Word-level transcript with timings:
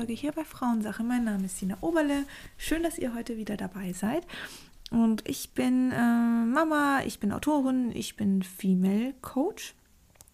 Podcast-Folge 0.00 0.12
hier 0.14 0.32
bei 0.32 0.44
Frauensache. 0.44 1.02
Mein 1.02 1.24
Name 1.24 1.44
ist 1.44 1.58
Sina 1.58 1.76
Oberle. 1.82 2.24
Schön, 2.56 2.82
dass 2.82 2.96
ihr 2.96 3.14
heute 3.14 3.36
wieder 3.36 3.58
dabei 3.58 3.92
seid. 3.92 4.26
Und 4.90 5.28
ich 5.28 5.52
bin 5.52 5.92
äh, 5.92 6.44
Mama, 6.46 7.02
ich 7.04 7.20
bin 7.20 7.32
Autorin, 7.32 7.92
ich 7.94 8.16
bin 8.16 8.42
Female 8.42 9.12
Coach 9.20 9.74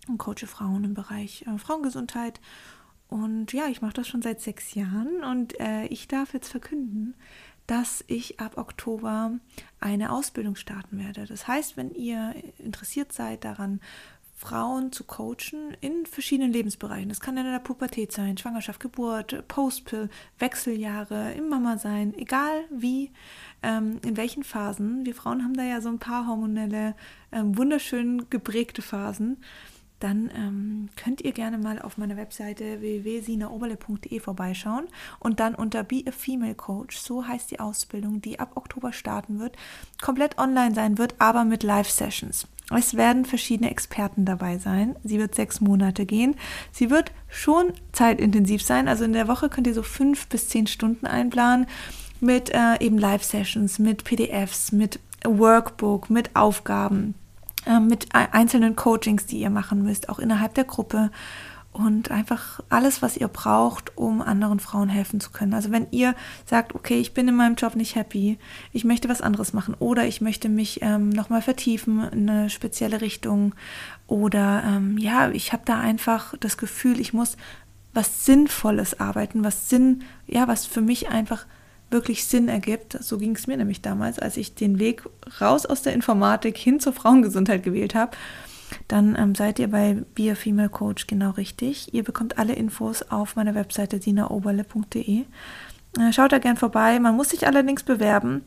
und 0.07 0.19
coache 0.19 0.47
Frauen 0.47 0.85
im 0.85 0.95
Bereich 0.95 1.45
äh, 1.49 1.59
Frauengesundheit. 1.59 2.41
Und 3.09 3.53
ja, 3.53 3.67
ich 3.67 3.83
mache 3.83 3.95
das 3.95 4.07
schon 4.07 4.23
seit 4.23 4.41
sechs 4.41 4.75
Jahren 4.75 5.25
und 5.25 5.59
äh, 5.59 5.87
ich 5.87 6.07
darf 6.07 6.33
jetzt 6.33 6.49
verkünden, 6.49 7.15
dass 7.67 8.05
ich 8.07 8.39
ab 8.39 8.59
Oktober 8.59 9.33
eine 9.81 10.13
Ausbildung 10.13 10.55
starten 10.55 10.99
werde. 10.99 11.27
Das 11.27 11.49
heißt, 11.49 11.77
wenn 11.77 11.93
ihr 11.93 12.37
interessiert 12.59 13.13
seid 13.13 13.45
daran, 13.45 13.81
Frauen 14.37 14.93
zu 14.93 15.05
coachen 15.05 15.75
in 15.81 16.05
verschiedenen 16.05 16.53
Lebensbereichen. 16.53 17.09
Das 17.09 17.21
kann 17.21 17.39
in 17.39 17.45
der 17.45 17.59
Pubertät 17.59 18.13
sein, 18.13 18.37
Schwangerschaft, 18.37 18.81
Geburt, 18.81 19.49
Postpill, 19.49 20.11
Wechseljahre, 20.39 21.33
im 21.33 21.49
Mama 21.49 21.79
sein, 21.79 22.15
egal 22.15 22.65
wie, 22.71 23.11
ähm, 23.63 23.99
in 24.05 24.19
welchen 24.19 24.45
Phasen. 24.45 25.07
Wir 25.07 25.15
Frauen 25.15 25.43
haben 25.43 25.55
da 25.57 25.65
ja 25.65 25.81
so 25.81 25.89
ein 25.89 25.99
paar 25.99 26.27
hormonelle, 26.27 26.95
ähm, 27.33 27.57
wunderschön 27.57 28.29
geprägte 28.29 28.83
Phasen 28.83 29.39
dann 30.01 30.31
ähm, 30.37 30.89
könnt 30.97 31.23
ihr 31.23 31.33
gerne 31.33 31.59
mal 31.59 31.81
auf 31.81 31.97
meiner 31.97 32.17
Webseite 32.17 32.81
www.sinaoberle.de 32.81 34.21
vorbeischauen 34.21 34.87
und 35.21 35.41
dann 35.41 35.55
unter 35.55 35.85
Be 35.85 36.03
a 36.07 36.11
Female 36.11 36.55
Coach, 36.55 36.99
so 36.99 37.27
heißt 37.27 37.51
die 37.51 37.61
Ausbildung, 37.61 38.21
die 38.21 38.39
ab 38.39 38.53
Oktober 38.57 38.93
starten 38.93 39.39
wird, 39.39 39.57
komplett 40.03 40.39
online 40.39 40.75
sein 40.75 40.99
wird, 40.99 41.15
aber 41.19 41.45
mit 41.45 41.63
Live-Sessions. 41.63 42.47
Es 42.75 42.97
werden 42.97 43.25
verschiedene 43.25 43.71
Experten 43.71 44.25
dabei 44.25 44.59
sein. 44.59 44.97
Sie 45.05 45.21
wird 45.21 45.37
sechs 45.37 45.61
Monate 45.61 46.05
gehen. 46.05 46.35
Sie 46.73 46.91
wird 46.91 47.13
schon 47.29 47.73
zeitintensiv 47.93 48.61
sein. 48.63 48.89
Also 48.89 49.05
in 49.05 49.13
der 49.13 49.29
Woche 49.29 49.49
könnt 49.49 49.69
ihr 49.69 49.75
so 49.75 49.85
fünf 49.85 50.27
bis 50.27 50.49
zehn 50.49 50.67
Stunden 50.67 51.07
einplanen 51.07 51.67
mit 52.21 52.51
äh, 52.51 52.77
eben 52.81 52.99
Live-Sessions, 52.99 53.79
mit 53.79 54.03
PDFs, 54.03 54.73
mit 54.73 54.99
Workbook, 55.25 56.11
mit 56.11 56.35
Aufgaben 56.35 57.15
äh, 57.67 57.81
mit 57.81 58.15
einzelnen 58.15 58.77
Coachings, 58.77 59.27
die 59.27 59.41
ihr 59.41 59.51
machen 59.51 59.83
müsst, 59.83 60.09
auch 60.09 60.19
innerhalb 60.19 60.55
der 60.55 60.65
Gruppe 60.65 61.11
und 61.77 62.11
einfach 62.11 62.61
alles, 62.71 63.03
was 63.03 63.19
ihr 63.19 63.29
braucht, 63.29 63.97
um 63.99 64.23
anderen 64.23 64.61
Frauen 64.61 64.89
helfen 64.89 65.21
zu 65.21 65.31
können. 65.31 65.53
Also 65.53 65.71
wenn 65.71 65.87
ihr 65.91 66.15
sagt, 66.47 66.75
okay, 66.75 66.99
ich 66.99 67.13
bin 67.13 67.29
in 67.29 67.37
meinem 67.37 67.55
Job 67.55 67.77
nicht 67.77 67.97
happy, 67.97 68.39
ich 68.73 68.85
möchte 68.85 69.11
was 69.11 69.21
anderes 69.21 69.53
machen 69.53 69.75
oder 69.79 70.07
ich 70.07 70.23
möchte 70.23 70.49
mich 70.49 70.81
ähm, 70.81 71.11
nochmal 71.11 71.43
vertiefen 71.43 72.03
in 72.13 72.31
eine 72.31 72.51
spezielle 72.51 73.03
Richtung 73.03 73.55
oder 74.07 74.63
ähm, 74.67 74.97
ja, 74.97 75.31
ich 75.31 75.53
habe 75.53 75.65
da 75.67 75.79
einfach 75.79 76.35
das 76.41 76.57
Gefühl, 76.57 76.99
ich 76.99 77.13
muss 77.13 77.37
was 77.93 78.25
Sinnvolles 78.25 78.99
arbeiten, 79.01 79.45
was 79.45 79.69
Sinn, 79.69 80.05
ja, 80.27 80.49
was 80.49 80.65
für 80.65 80.81
mich 80.81 81.09
einfach 81.09 81.47
wirklich 81.91 82.25
Sinn 82.25 82.49
ergibt. 82.49 82.97
So 83.01 83.19
ging 83.19 83.35
es 83.37 83.47
mir 83.47 83.57
nämlich 83.57 83.83
damals, 83.83 84.19
als 84.19 84.37
ich 84.37 84.55
den 84.55 84.79
Weg 84.79 85.05
raus 85.41 85.67
aus 85.67 85.83
der 85.83 85.93
Informatik 85.93 86.57
hin 86.57 86.81
zur 86.81 86.93
Frauengesundheit 86.93 87.63
gewählt 87.63 87.95
habe. 87.95 88.17
Dann 88.89 89.17
ähm, 89.17 89.35
seid 89.35 89.59
ihr 89.59 89.69
bei 89.69 90.03
Be 90.15 90.33
a 90.33 90.35
Female 90.35 90.69
Coach 90.69 91.07
genau 91.07 91.31
richtig. 91.31 91.95
Ihr 91.95 92.03
bekommt 92.03 92.39
alle 92.39 92.55
Infos 92.55 93.03
auf 93.03 93.37
meiner 93.37 93.55
Webseite 93.55 94.01
dinaoberle.de. 94.01 95.25
Äh, 95.99 96.13
schaut 96.13 96.33
da 96.33 96.39
gern 96.39 96.57
vorbei. 96.57 96.99
Man 96.99 97.17
muss 97.17 97.31
sich 97.31 97.47
allerdings 97.47 97.83
bewerben. 97.83 98.43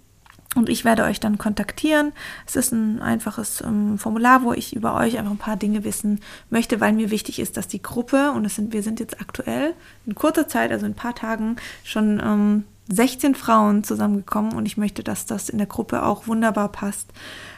Und 0.55 0.67
ich 0.67 0.83
werde 0.83 1.03
euch 1.03 1.19
dann 1.19 1.37
kontaktieren. 1.37 2.11
Es 2.47 2.55
ist 2.55 2.71
ein 2.71 3.01
einfaches 3.01 3.61
ähm, 3.61 3.99
Formular, 3.99 4.41
wo 4.41 4.51
ich 4.51 4.75
über 4.75 4.95
euch 4.95 5.17
einfach 5.19 5.31
ein 5.31 5.37
paar 5.37 5.57
Dinge 5.57 5.83
wissen 5.83 6.21
möchte, 6.49 6.79
weil 6.79 6.93
mir 6.93 7.11
wichtig 7.11 7.39
ist, 7.39 7.55
dass 7.55 7.67
die 7.67 7.83
Gruppe, 7.83 8.31
und 8.31 8.49
sind, 8.49 8.73
wir 8.73 8.81
sind 8.81 8.99
jetzt 8.99 9.21
aktuell 9.21 9.75
in 10.07 10.15
kurzer 10.15 10.47
Zeit, 10.47 10.71
also 10.71 10.87
in 10.87 10.93
ein 10.93 10.95
paar 10.95 11.13
Tagen, 11.13 11.57
schon 11.83 12.19
ähm, 12.23 12.63
16 12.89 13.35
Frauen 13.35 13.83
zusammengekommen 13.83 14.53
und 14.53 14.65
ich 14.65 14.77
möchte, 14.77 15.03
dass 15.03 15.25
das 15.25 15.49
in 15.49 15.57
der 15.57 15.67
Gruppe 15.67 16.03
auch 16.03 16.27
wunderbar 16.27 16.69
passt. 16.69 17.07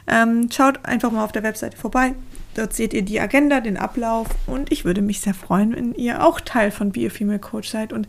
Ähm, 0.06 0.48
schaut 0.52 0.84
einfach 0.84 1.10
mal 1.10 1.24
auf 1.24 1.32
der 1.32 1.42
Webseite 1.42 1.76
vorbei. 1.76 2.14
Dort 2.54 2.74
seht 2.74 2.92
ihr 2.92 3.02
die 3.02 3.18
Agenda, 3.18 3.60
den 3.60 3.78
Ablauf 3.78 4.28
und 4.46 4.70
ich 4.70 4.84
würde 4.84 5.00
mich 5.00 5.20
sehr 5.20 5.34
freuen, 5.34 5.74
wenn 5.74 5.94
ihr 5.94 6.24
auch 6.24 6.40
Teil 6.40 6.70
von 6.70 6.92
Be 6.92 7.06
a 7.06 7.10
Female 7.10 7.38
Coach 7.38 7.70
seid 7.70 7.92
und 7.92 8.08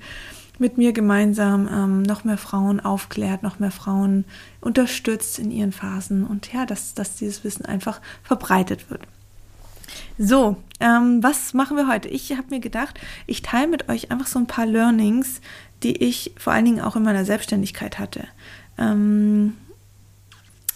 mit 0.59 0.77
mir 0.77 0.93
gemeinsam 0.93 1.67
ähm, 1.71 2.01
noch 2.03 2.25
mehr 2.25 2.37
Frauen 2.37 2.79
aufklärt, 2.79 3.41
noch 3.41 3.59
mehr 3.59 3.71
Frauen 3.71 4.25
unterstützt 4.61 5.39
in 5.39 5.49
ihren 5.49 5.71
Phasen 5.71 6.25
und 6.25 6.51
ja, 6.53 6.65
dass, 6.65 6.93
dass 6.93 7.15
dieses 7.15 7.43
Wissen 7.43 7.65
einfach 7.65 8.01
verbreitet 8.23 8.89
wird. 8.89 9.01
So, 10.17 10.57
ähm, 10.79 11.23
was 11.23 11.53
machen 11.53 11.77
wir 11.77 11.87
heute? 11.87 12.07
Ich 12.07 12.31
habe 12.31 12.49
mir 12.49 12.59
gedacht, 12.59 12.99
ich 13.25 13.41
teile 13.41 13.67
mit 13.67 13.89
euch 13.89 14.11
einfach 14.11 14.27
so 14.27 14.39
ein 14.39 14.47
paar 14.47 14.65
Learnings, 14.65 15.41
die 15.83 16.03
ich 16.03 16.31
vor 16.37 16.53
allen 16.53 16.65
Dingen 16.65 16.81
auch 16.81 16.95
in 16.95 17.03
meiner 17.03 17.25
Selbstständigkeit 17.25 17.99
hatte. 17.99 18.25
Ähm, 18.77 19.53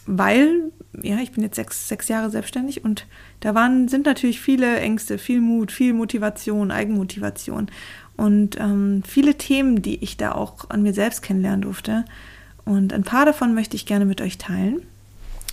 weil, 0.06 0.72
ja, 1.01 1.18
ich 1.18 1.31
bin 1.31 1.44
jetzt 1.44 1.56
sechs, 1.56 1.88
sechs 1.88 2.07
Jahre 2.07 2.29
selbstständig 2.29 2.84
und 2.84 3.06
da 3.41 3.53
waren, 3.53 3.88
sind 3.88 4.06
natürlich 4.06 4.40
viele 4.40 4.78
Ängste, 4.79 5.17
viel 5.17 5.41
Mut, 5.41 5.72
viel 5.72 5.94
Motivation, 5.94 6.72
Eigenmotivation 6.72 7.69
und 8.16 8.59
ähm, 8.59 9.03
viele 9.06 9.35
Themen, 9.35 9.81
die 9.81 10.03
ich 10.03 10.17
da 10.17 10.31
auch 10.31 10.69
an 10.69 10.81
mir 10.81 10.94
selbst 10.94 11.22
kennenlernen 11.22 11.62
durfte. 11.62 12.06
Und 12.66 12.91
ein 12.91 13.03
paar 13.03 13.25
davon 13.25 13.53
möchte 13.53 13.75
ich 13.75 13.85
gerne 13.85 14.06
mit 14.06 14.22
euch 14.22 14.38
teilen. 14.38 14.81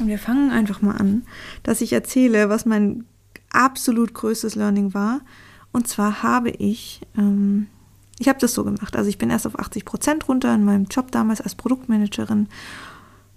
Und 0.00 0.08
wir 0.08 0.18
fangen 0.18 0.50
einfach 0.50 0.82
mal 0.82 0.96
an, 0.96 1.22
dass 1.62 1.80
ich 1.80 1.92
erzähle, 1.92 2.48
was 2.48 2.64
mein 2.64 3.04
absolut 3.50 4.14
größtes 4.14 4.56
Learning 4.56 4.94
war. 4.94 5.20
Und 5.72 5.86
zwar 5.88 6.22
habe 6.22 6.50
ich 6.50 7.00
ähm, 7.16 7.66
ich 8.18 8.28
habe 8.28 8.38
das 8.38 8.54
so 8.54 8.64
gemacht. 8.64 8.96
Also 8.96 9.08
ich 9.08 9.18
bin 9.18 9.30
erst 9.30 9.46
auf 9.46 9.58
80 9.58 9.84
Prozent 9.84 10.28
runter 10.28 10.54
in 10.54 10.64
meinem 10.64 10.84
Job 10.84 11.10
damals 11.10 11.40
als 11.40 11.54
Produktmanagerin 11.54 12.48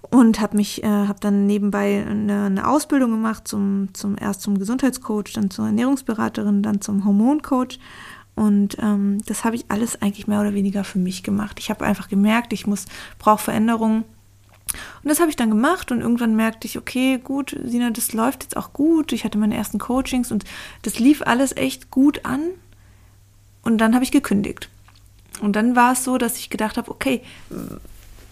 und 0.09 0.39
habe 0.39 0.57
mich, 0.57 0.83
äh, 0.83 0.88
habe 0.88 1.19
dann 1.19 1.45
nebenbei 1.45 2.05
eine, 2.07 2.45
eine, 2.45 2.67
Ausbildung 2.67 3.11
gemacht 3.11 3.47
zum, 3.47 3.89
zum 3.93 4.15
erst 4.19 4.41
zum 4.41 4.57
Gesundheitscoach, 4.57 5.33
dann 5.33 5.49
zur 5.49 5.65
Ernährungsberaterin, 5.65 6.63
dann 6.63 6.81
zum 6.81 7.05
Hormoncoach. 7.05 7.79
Und 8.35 8.77
ähm, 8.79 9.17
das 9.25 9.43
habe 9.43 9.55
ich 9.55 9.65
alles 9.69 10.01
eigentlich 10.01 10.27
mehr 10.27 10.39
oder 10.39 10.53
weniger 10.53 10.83
für 10.83 10.99
mich 10.99 11.23
gemacht. 11.23 11.59
Ich 11.59 11.69
habe 11.69 11.85
einfach 11.85 12.07
gemerkt, 12.07 12.53
ich 12.53 12.67
muss, 12.67 12.85
brauche 13.17 13.44
Veränderungen. 13.44 14.03
Und 15.01 15.09
das 15.09 15.19
habe 15.19 15.29
ich 15.29 15.35
dann 15.35 15.49
gemacht 15.49 15.91
und 15.91 16.01
irgendwann 16.01 16.35
merkte 16.35 16.67
ich, 16.67 16.77
okay, 16.77 17.17
gut, 17.17 17.57
Sina, 17.63 17.89
das 17.89 18.13
läuft 18.13 18.44
jetzt 18.44 18.57
auch 18.57 18.73
gut. 18.73 19.11
Ich 19.11 19.23
hatte 19.23 19.38
meine 19.38 19.55
ersten 19.55 19.79
Coachings 19.79 20.31
und 20.31 20.44
das 20.83 20.99
lief 20.99 21.21
alles 21.25 21.55
echt 21.55 21.89
gut 21.89 22.25
an. 22.25 22.41
Und 23.67 23.79
dann 23.79 23.94
habe 23.95 24.05
ich 24.05 24.11
gekündigt. 24.11 24.69
Und 25.41 25.57
dann 25.57 25.75
war 25.75 25.91
es 25.91 26.05
so, 26.05 26.17
dass 26.17 26.38
ich 26.38 26.50
gedacht 26.50 26.78
habe, 26.78 26.89
okay, 26.89 27.22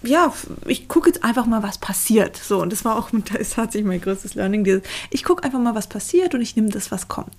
ja, 0.01 0.34
ich 0.66 0.88
gucke 0.88 1.09
jetzt 1.09 1.25
einfach 1.25 1.46
mal, 1.46 1.62
was 1.62 1.78
passiert. 1.78 2.38
So, 2.38 2.62
und 2.62 2.72
das 2.72 2.85
war 2.85 2.97
auch, 2.97 3.09
das 3.34 3.41
ist 3.41 3.56
tatsächlich 3.56 3.85
mein 3.85 4.00
größtes 4.00 4.35
Learning. 4.35 4.63
Dieses, 4.63 4.84
ich 5.09 5.25
gucke 5.25 5.44
einfach 5.44 5.59
mal, 5.59 5.75
was 5.75 5.88
passiert 5.88 6.34
und 6.34 6.41
ich 6.41 6.56
nehme 6.56 6.69
das, 6.69 6.90
was 6.90 7.09
kommt. 7.09 7.34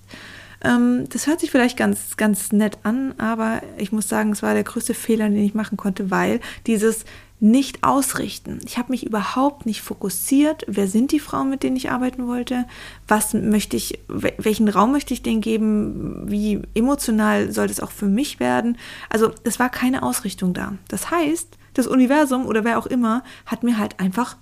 Ähm, 0.63 1.09
das 1.09 1.25
hört 1.25 1.39
sich 1.39 1.49
vielleicht 1.49 1.75
ganz, 1.75 2.17
ganz 2.17 2.51
nett 2.51 2.77
an, 2.83 3.15
aber 3.17 3.63
ich 3.79 3.91
muss 3.91 4.07
sagen, 4.07 4.31
es 4.31 4.43
war 4.43 4.53
der 4.53 4.63
größte 4.63 4.93
Fehler, 4.93 5.27
den 5.27 5.43
ich 5.43 5.55
machen 5.55 5.75
konnte, 5.75 6.11
weil 6.11 6.39
dieses, 6.67 7.03
nicht 7.39 7.83
ausrichten. 7.83 8.59
Ich 8.65 8.77
habe 8.77 8.91
mich 8.91 9.05
überhaupt 9.05 9.67
nicht 9.67 9.81
fokussiert, 9.81 10.63
wer 10.67 10.87
sind 10.87 11.11
die 11.11 11.19
Frauen, 11.19 11.49
mit 11.49 11.61
denen 11.61 11.75
ich 11.75 11.91
arbeiten 11.91 12.25
wollte, 12.27 12.65
was 13.07 13.33
möchte 13.33 13.77
ich, 13.77 13.99
welchen 14.07 14.67
Raum 14.67 14.91
möchte 14.91 15.13
ich 15.13 15.21
denen 15.21 15.41
geben, 15.41 16.23
wie 16.25 16.61
emotional 16.73 17.51
soll 17.51 17.67
das 17.67 17.79
auch 17.79 17.91
für 17.91 18.07
mich 18.07 18.39
werden. 18.39 18.77
Also 19.09 19.31
es 19.43 19.59
war 19.59 19.69
keine 19.69 20.01
Ausrichtung 20.01 20.53
da. 20.53 20.73
Das 20.87 21.11
heißt, 21.11 21.57
das 21.75 21.85
Universum 21.85 22.47
oder 22.47 22.63
wer 22.63 22.79
auch 22.79 22.87
immer 22.87 23.23
hat 23.45 23.61
mir 23.61 23.77
halt 23.77 23.99
einfach 23.99 24.35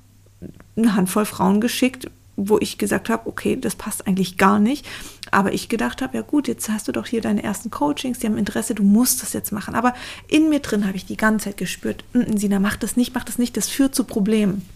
eine 0.78 0.96
Handvoll 0.96 1.26
Frauen 1.26 1.60
geschickt, 1.60 2.10
wo 2.38 2.58
ich 2.60 2.78
gesagt 2.78 3.10
habe, 3.10 3.28
okay, 3.28 3.58
das 3.60 3.76
passt 3.76 4.08
eigentlich 4.08 4.38
gar 4.38 4.60
nicht. 4.60 4.86
Aber 5.32 5.54
ich 5.54 5.70
gedacht 5.70 6.02
habe, 6.02 6.18
ja 6.18 6.22
gut, 6.22 6.48
jetzt 6.48 6.70
hast 6.70 6.88
du 6.88 6.92
doch 6.92 7.08
hier 7.08 7.22
deine 7.22 7.44
ersten 7.44 7.72
Coachings, 7.72 8.20
die 8.20 8.28
haben 8.28 8.38
Interesse, 8.38 8.76
du 8.76 8.84
musst 8.84 9.22
das 9.22 9.34
jetzt 9.34 9.52
machen. 9.52 9.76
Aber 9.76 9.94
in 10.28 10.50
mir 10.50 10.60
drin 10.60 10.86
habe 10.86 10.98
ich 10.98 11.06
die 11.06 11.18
ganze 11.18 11.46
Zeit 11.46 11.58
gespürt, 11.58 12.04
mm, 12.14 12.38
Sina, 12.38 12.60
mach 12.60 12.76
das 12.76 12.98
nicht, 12.98 13.14
mach 13.14 13.24
das 13.24 13.38
nicht, 13.38 13.56
das 13.58 13.70
führt 13.70 13.96
zu 13.96 14.04
Problemen. 14.04 14.68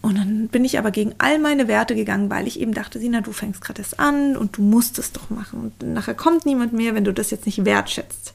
Und 0.00 0.16
dann 0.16 0.48
bin 0.48 0.64
ich 0.64 0.78
aber 0.78 0.92
gegen 0.92 1.14
all 1.18 1.38
meine 1.40 1.66
Werte 1.66 1.96
gegangen, 1.96 2.30
weil 2.30 2.46
ich 2.46 2.60
eben 2.60 2.72
dachte, 2.72 3.00
Sina, 3.00 3.20
du 3.20 3.32
fängst 3.32 3.60
gerade 3.60 3.82
erst 3.82 3.98
an 3.98 4.36
und 4.36 4.56
du 4.56 4.62
musst 4.62 4.98
es 4.98 5.12
doch 5.12 5.28
machen. 5.30 5.60
Und 5.60 5.92
nachher 5.92 6.14
kommt 6.14 6.46
niemand 6.46 6.72
mehr, 6.72 6.94
wenn 6.94 7.04
du 7.04 7.12
das 7.12 7.30
jetzt 7.30 7.46
nicht 7.46 7.64
wertschätzt. 7.64 8.32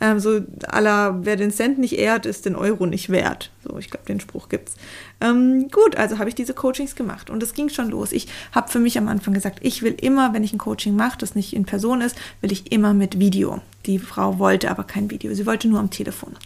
Ähm, 0.00 0.18
so 0.18 0.40
aller, 0.66 1.24
wer 1.24 1.36
den 1.36 1.52
Cent 1.52 1.78
nicht 1.78 1.98
ehrt, 1.98 2.26
ist 2.26 2.46
den 2.46 2.56
Euro 2.56 2.86
nicht 2.86 3.10
wert. 3.10 3.50
So, 3.62 3.78
ich 3.78 3.90
glaube, 3.90 4.06
den 4.06 4.20
Spruch 4.20 4.48
gibt's. 4.48 4.74
Ähm, 5.24 5.68
gut, 5.70 5.96
also 5.96 6.18
habe 6.18 6.28
ich 6.28 6.34
diese 6.34 6.52
Coachings 6.52 6.96
gemacht 6.96 7.30
und 7.30 7.42
es 7.42 7.54
ging 7.54 7.70
schon 7.70 7.88
los. 7.88 8.12
Ich 8.12 8.28
habe 8.52 8.68
für 8.68 8.78
mich 8.78 8.98
am 8.98 9.08
Anfang 9.08 9.32
gesagt, 9.32 9.60
ich 9.62 9.82
will 9.82 9.96
immer, 9.98 10.34
wenn 10.34 10.44
ich 10.44 10.52
ein 10.52 10.58
Coaching 10.58 10.94
mache, 10.94 11.16
das 11.18 11.34
nicht 11.34 11.54
in 11.54 11.64
Person 11.64 12.02
ist, 12.02 12.16
will 12.42 12.52
ich 12.52 12.70
immer 12.72 12.92
mit 12.92 13.18
Video. 13.18 13.62
Die 13.86 13.98
Frau 13.98 14.38
wollte 14.38 14.70
aber 14.70 14.84
kein 14.84 15.10
Video, 15.10 15.32
sie 15.34 15.46
wollte 15.46 15.68
nur 15.68 15.80
am 15.80 15.90
Telefon. 15.90 16.36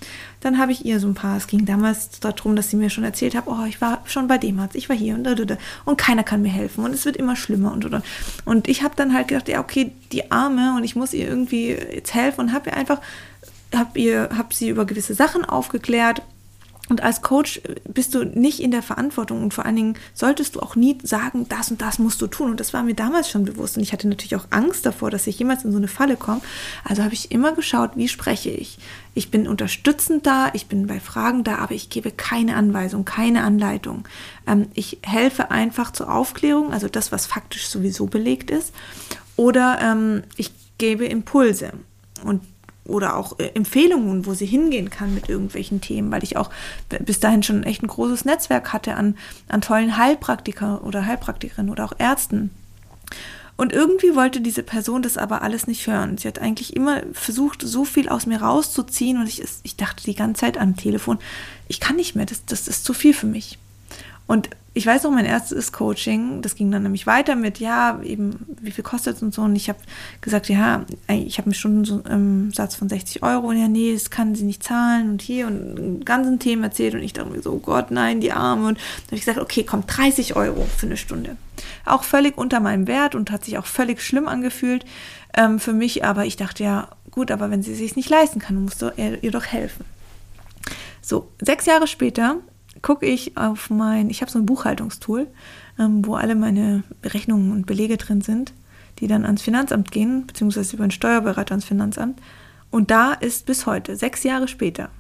Dann 0.41 0.59
habe 0.59 0.71
ich 0.73 0.85
ihr 0.85 1.01
so 1.01 1.09
ein 1.09 1.15
paar, 1.15 1.37
es 1.37 1.49
ging 1.49 1.67
damals 1.67 2.21
darum, 2.21 2.55
dass 2.55 2.71
sie 2.71 2.77
mir 2.77 2.91
schon 2.91 3.05
erzählt 3.05 3.35
hat, 3.35 3.45
oh, 3.47 3.65
ich 3.67 3.81
war 3.81 4.03
schon 4.05 4.29
bei 4.29 4.39
dem 4.39 4.59
Arzt, 4.61 4.77
ich 4.77 4.89
war 4.89 4.97
hier 4.97 5.15
und 5.15 5.25
da, 5.25 5.35
da, 5.35 5.45
da, 5.45 5.57
und 5.85 5.99
keiner 5.99 6.23
kann 6.23 6.43
mir 6.43 6.49
helfen 6.49 6.85
und 6.85 6.95
es 6.95 7.05
wird 7.05 7.17
immer 7.17 7.35
schlimmer 7.35 7.73
und 7.73 7.85
und 7.85 8.03
und. 8.45 8.69
ich 8.69 8.83
habe 8.83 8.95
dann 8.97 9.13
halt 9.13 9.29
gedacht, 9.29 9.49
ja, 9.49 9.61
okay, 9.61 9.93
die 10.13 10.31
Arme 10.31 10.75
und 10.77 10.85
ich 10.85 10.95
muss 10.95 11.13
ihr 11.13 11.27
irgendwie 11.29 11.71
jetzt 11.71 12.15
helfen 12.15 12.43
und 12.43 12.53
habe 12.53 12.71
ihr 12.71 12.77
einfach, 12.77 13.01
habe 13.75 13.99
ihr, 13.99 14.31
habe 14.37 14.55
sie 14.55 14.69
über 14.69 14.85
gewisse 14.85 15.15
Sachen 15.15 15.45
aufgeklärt 15.45 16.23
und 16.89 17.03
als 17.03 17.21
Coach 17.21 17.61
bist 17.85 18.15
du 18.15 18.25
nicht 18.25 18.61
in 18.61 18.71
der 18.71 18.83
Verantwortung 18.83 19.43
und 19.43 19.53
vor 19.53 19.67
allen 19.67 19.77
Dingen 19.77 19.95
solltest 20.15 20.57
du 20.57 20.61
auch 20.61 20.75
nie 20.75 20.97
sagen, 21.03 21.47
das 21.49 21.71
und 21.71 21.83
das 21.83 21.99
musst 21.99 22.21
du 22.23 22.27
tun. 22.27 22.51
Und 22.51 22.61
das 22.61 22.73
war 22.73 22.83
mir 22.83 22.95
damals 22.95 23.29
schon 23.29 23.45
bewusst. 23.45 23.77
Und 23.77 23.83
ich 23.83 23.93
hatte 23.93 24.09
natürlich 24.09 24.37
auch 24.37 24.47
Angst 24.51 24.87
davor, 24.87 25.11
dass 25.11 25.27
ich 25.27 25.39
jemals 25.39 25.65
in 25.65 25.73
so 25.73 25.77
eine 25.77 25.89
Falle 25.89 26.17
komme. 26.17 26.41
Also 26.85 27.03
habe 27.03 27.15
ich 27.15 27.31
immer 27.31 27.53
geschaut, 27.53 27.93
wie 27.97 28.09
spreche 28.09 28.51
ich. 28.51 28.79
Ich 29.15 29.31
bin 29.31 29.47
unterstützend 29.47 30.27
da, 30.27 30.51
ich 30.55 30.67
bin 30.67 30.87
bei 30.87 31.01
Fragen 31.01 31.45
da, 31.45 31.57
aber 31.57 31.73
ich 31.75 31.91
gebe 31.91 32.11
keine 32.11 32.57
Anweisung, 32.57 33.05
keine 33.05 33.43
Anleitung. 33.45 34.09
Ähm, 34.47 34.69
ich 34.75 34.99
helfe 35.03 35.51
einfach 35.51 35.93
zur 35.93 36.13
Aufklärung, 36.13 36.73
also 36.73 36.89
das, 36.89 37.13
was 37.13 37.27
faktisch 37.27 37.69
sowieso 37.69 38.07
belegt 38.07 38.51
ist. 38.51 38.73
Oder 39.37 39.79
ähm, 39.83 40.23
ich 40.37 40.53
gebe 40.79 41.05
Impulse. 41.05 41.73
Und 42.25 42.43
oder 42.89 43.17
auch 43.17 43.39
äh, 43.39 43.51
Empfehlungen, 43.55 44.27
wo 44.27 44.35
sie 44.35 44.47
hingehen 44.47 44.91
kann 44.91 45.15
mit 45.15 45.29
irgendwelchen 45.29 45.81
Themen, 45.81 46.11
weil 46.11 46.25
ich 46.25 46.37
auch 46.37 46.51
bis 47.05 47.21
dahin 47.21 47.43
schon 47.43 47.63
echt 47.63 47.83
ein 47.83 47.89
großes 47.89 48.25
Netzwerk 48.25 48.73
hatte 48.73 48.95
an, 48.95 49.17
an 49.49 49.61
tollen 49.61 49.97
Heilpraktiker 49.97 50.85
oder 50.85 51.07
Heilpraktikerinnen 51.07 51.71
oder 51.71 51.85
auch 51.85 51.95
Ärzten. 51.99 52.51
Und 53.57 53.73
irgendwie 53.73 54.15
wollte 54.15 54.41
diese 54.41 54.63
Person 54.63 55.03
das 55.03 55.19
aber 55.19 55.43
alles 55.43 55.67
nicht 55.67 55.87
hören. 55.89 56.17
Sie 56.17 56.29
hat 56.29 56.39
eigentlich 56.39 56.77
immer 56.77 57.03
versucht, 57.13 57.61
so 57.63 57.85
viel 57.85 58.09
aus 58.09 58.25
mir 58.25 58.41
rauszuziehen 58.41 59.19
und 59.19 59.27
ich, 59.27 59.43
ich 59.65 59.77
dachte 59.77 60.05
die 60.05 60.15
ganze 60.15 60.43
Zeit 60.43 60.59
am 60.59 60.77
Telefon, 60.77 61.19
ich 61.67 61.81
kann 61.81 61.97
nicht 61.97 62.15
mehr, 62.15 62.25
das, 62.25 62.45
das 62.47 62.69
ist 62.69 62.85
zu 62.85 62.95
viel 62.95 63.15
für 63.15 63.27
mich. 63.27 63.59
Und 64.29 64.51
ich 64.75 64.87
weiß 64.87 65.03
noch, 65.03 65.11
mein 65.11 65.25
erstes 65.25 65.73
Coaching, 65.73 66.43
das 66.43 66.55
ging 66.55 66.71
dann 66.71 66.85
nämlich 66.85 67.07
weiter 67.07 67.35
mit, 67.35 67.59
ja, 67.59 67.99
eben, 68.05 68.47
wie 68.61 68.71
viel 68.71 68.85
kostet 68.85 69.17
es 69.17 69.23
und 69.23 69.35
so. 69.35 69.43
Und 69.43 69.57
ich 69.57 69.69
habe 69.69 69.79
gesagt, 70.21 70.49
ja, 70.49 70.85
ich 71.09 71.39
habe 71.39 71.47
einen 71.47 71.55
Stundensatz 71.55 72.77
von 72.77 72.89
60 72.89 73.23
Euro. 73.23 73.49
Und 73.49 73.59
ja, 73.59 73.67
nee, 73.67 73.93
das 73.95 74.11
kann 74.11 74.37
sie 74.37 74.45
nicht 74.45 74.63
zahlen. 74.63 75.11
Und 75.11 75.23
hier 75.23 75.47
und 75.47 76.05
ganzen 76.05 76.39
Themen 76.39 76.63
erzählt. 76.63 76.95
Und 76.95 77.03
ich 77.03 77.15
dachte 77.15 77.31
mir 77.31 77.43
so, 77.43 77.55
oh 77.55 77.59
Gott, 77.59 77.91
nein, 77.91 78.21
die 78.21 78.31
Arme. 78.31 78.69
Und 78.69 78.77
dann 78.77 79.07
habe 79.07 79.17
ich 79.17 79.23
gesagt, 79.23 79.39
okay, 79.39 79.65
komm, 79.65 79.87
30 79.87 80.37
Euro 80.37 80.65
für 80.77 80.87
eine 80.87 80.99
Stunde. 80.99 81.37
Auch 81.87 82.05
völlig 82.05 82.37
unter 82.37 82.61
meinem 82.61 82.87
Wert 82.87 83.15
und 83.15 83.31
hat 83.31 83.45
sich 83.45 83.57
auch 83.59 83.67
völlig 83.67 84.03
schlimm 84.03 84.29
angefühlt 84.29 84.85
ähm, 85.35 85.59
für 85.59 85.73
mich. 85.73 86.05
Aber 86.05 86.27
ich 86.27 86.37
dachte, 86.37 86.63
ja, 86.63 86.89
gut, 87.11 87.31
aber 87.31 87.51
wenn 87.51 87.63
sie 87.63 87.73
es 87.73 87.79
sich 87.79 87.97
nicht 87.97 88.11
leisten 88.11 88.39
kann, 88.39 88.63
musst 88.63 88.83
du 88.83 88.93
ihr, 88.97 89.25
ihr 89.25 89.31
doch 89.31 89.47
helfen. 89.47 89.87
So, 91.01 91.33
sechs 91.41 91.65
Jahre 91.65 91.87
später 91.87 92.37
gucke 92.83 93.07
ich 93.07 93.37
auf 93.37 93.71
mein, 93.71 94.11
ich 94.11 94.21
habe 94.21 94.31
so 94.31 94.39
ein 94.39 94.47
Buchhaltungstool, 94.47 95.27
ähm, 95.79 96.05
wo 96.05 96.15
alle 96.15 96.35
meine 96.35 96.83
Berechnungen 97.03 97.53
und 97.53 97.67
Belege 97.67 97.97
drin 97.97 98.21
sind, 98.21 98.53
die 98.99 99.07
dann 99.07 99.25
ans 99.25 99.43
Finanzamt 99.43 99.91
gehen, 99.91 100.27
beziehungsweise 100.27 100.77
über 100.77 100.85
einen 100.85 100.91
Steuerberater 100.91 101.53
ans 101.53 101.65
Finanzamt. 101.65 102.21
Und 102.71 102.91
da 102.91 103.13
ist 103.13 103.47
bis 103.47 103.67
heute, 103.67 103.97
sechs 103.97 104.23
Jahre 104.23 104.49
später, 104.49 104.91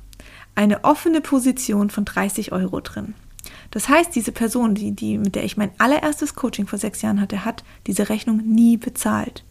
eine 0.55 0.85
offene 0.85 1.21
Position 1.21 1.91
von 1.91 2.05
30 2.05 2.53
Euro 2.53 2.81
drin. 2.81 3.15
Das 3.71 3.89
heißt, 3.89 4.15
diese 4.15 4.33
Person, 4.33 4.75
die, 4.75 4.93
die, 4.93 5.19
mit 5.19 5.35
der 5.35 5.45
ich 5.45 5.57
mein 5.57 5.71
allererstes 5.79 6.35
Coaching 6.35 6.67
vor 6.67 6.79
sechs 6.79 7.03
Jahren 7.03 7.21
hatte, 7.21 7.45
hat 7.45 7.65
diese 7.87 8.09
Rechnung 8.09 8.39
nie 8.39 8.77
bezahlt. 8.77 9.45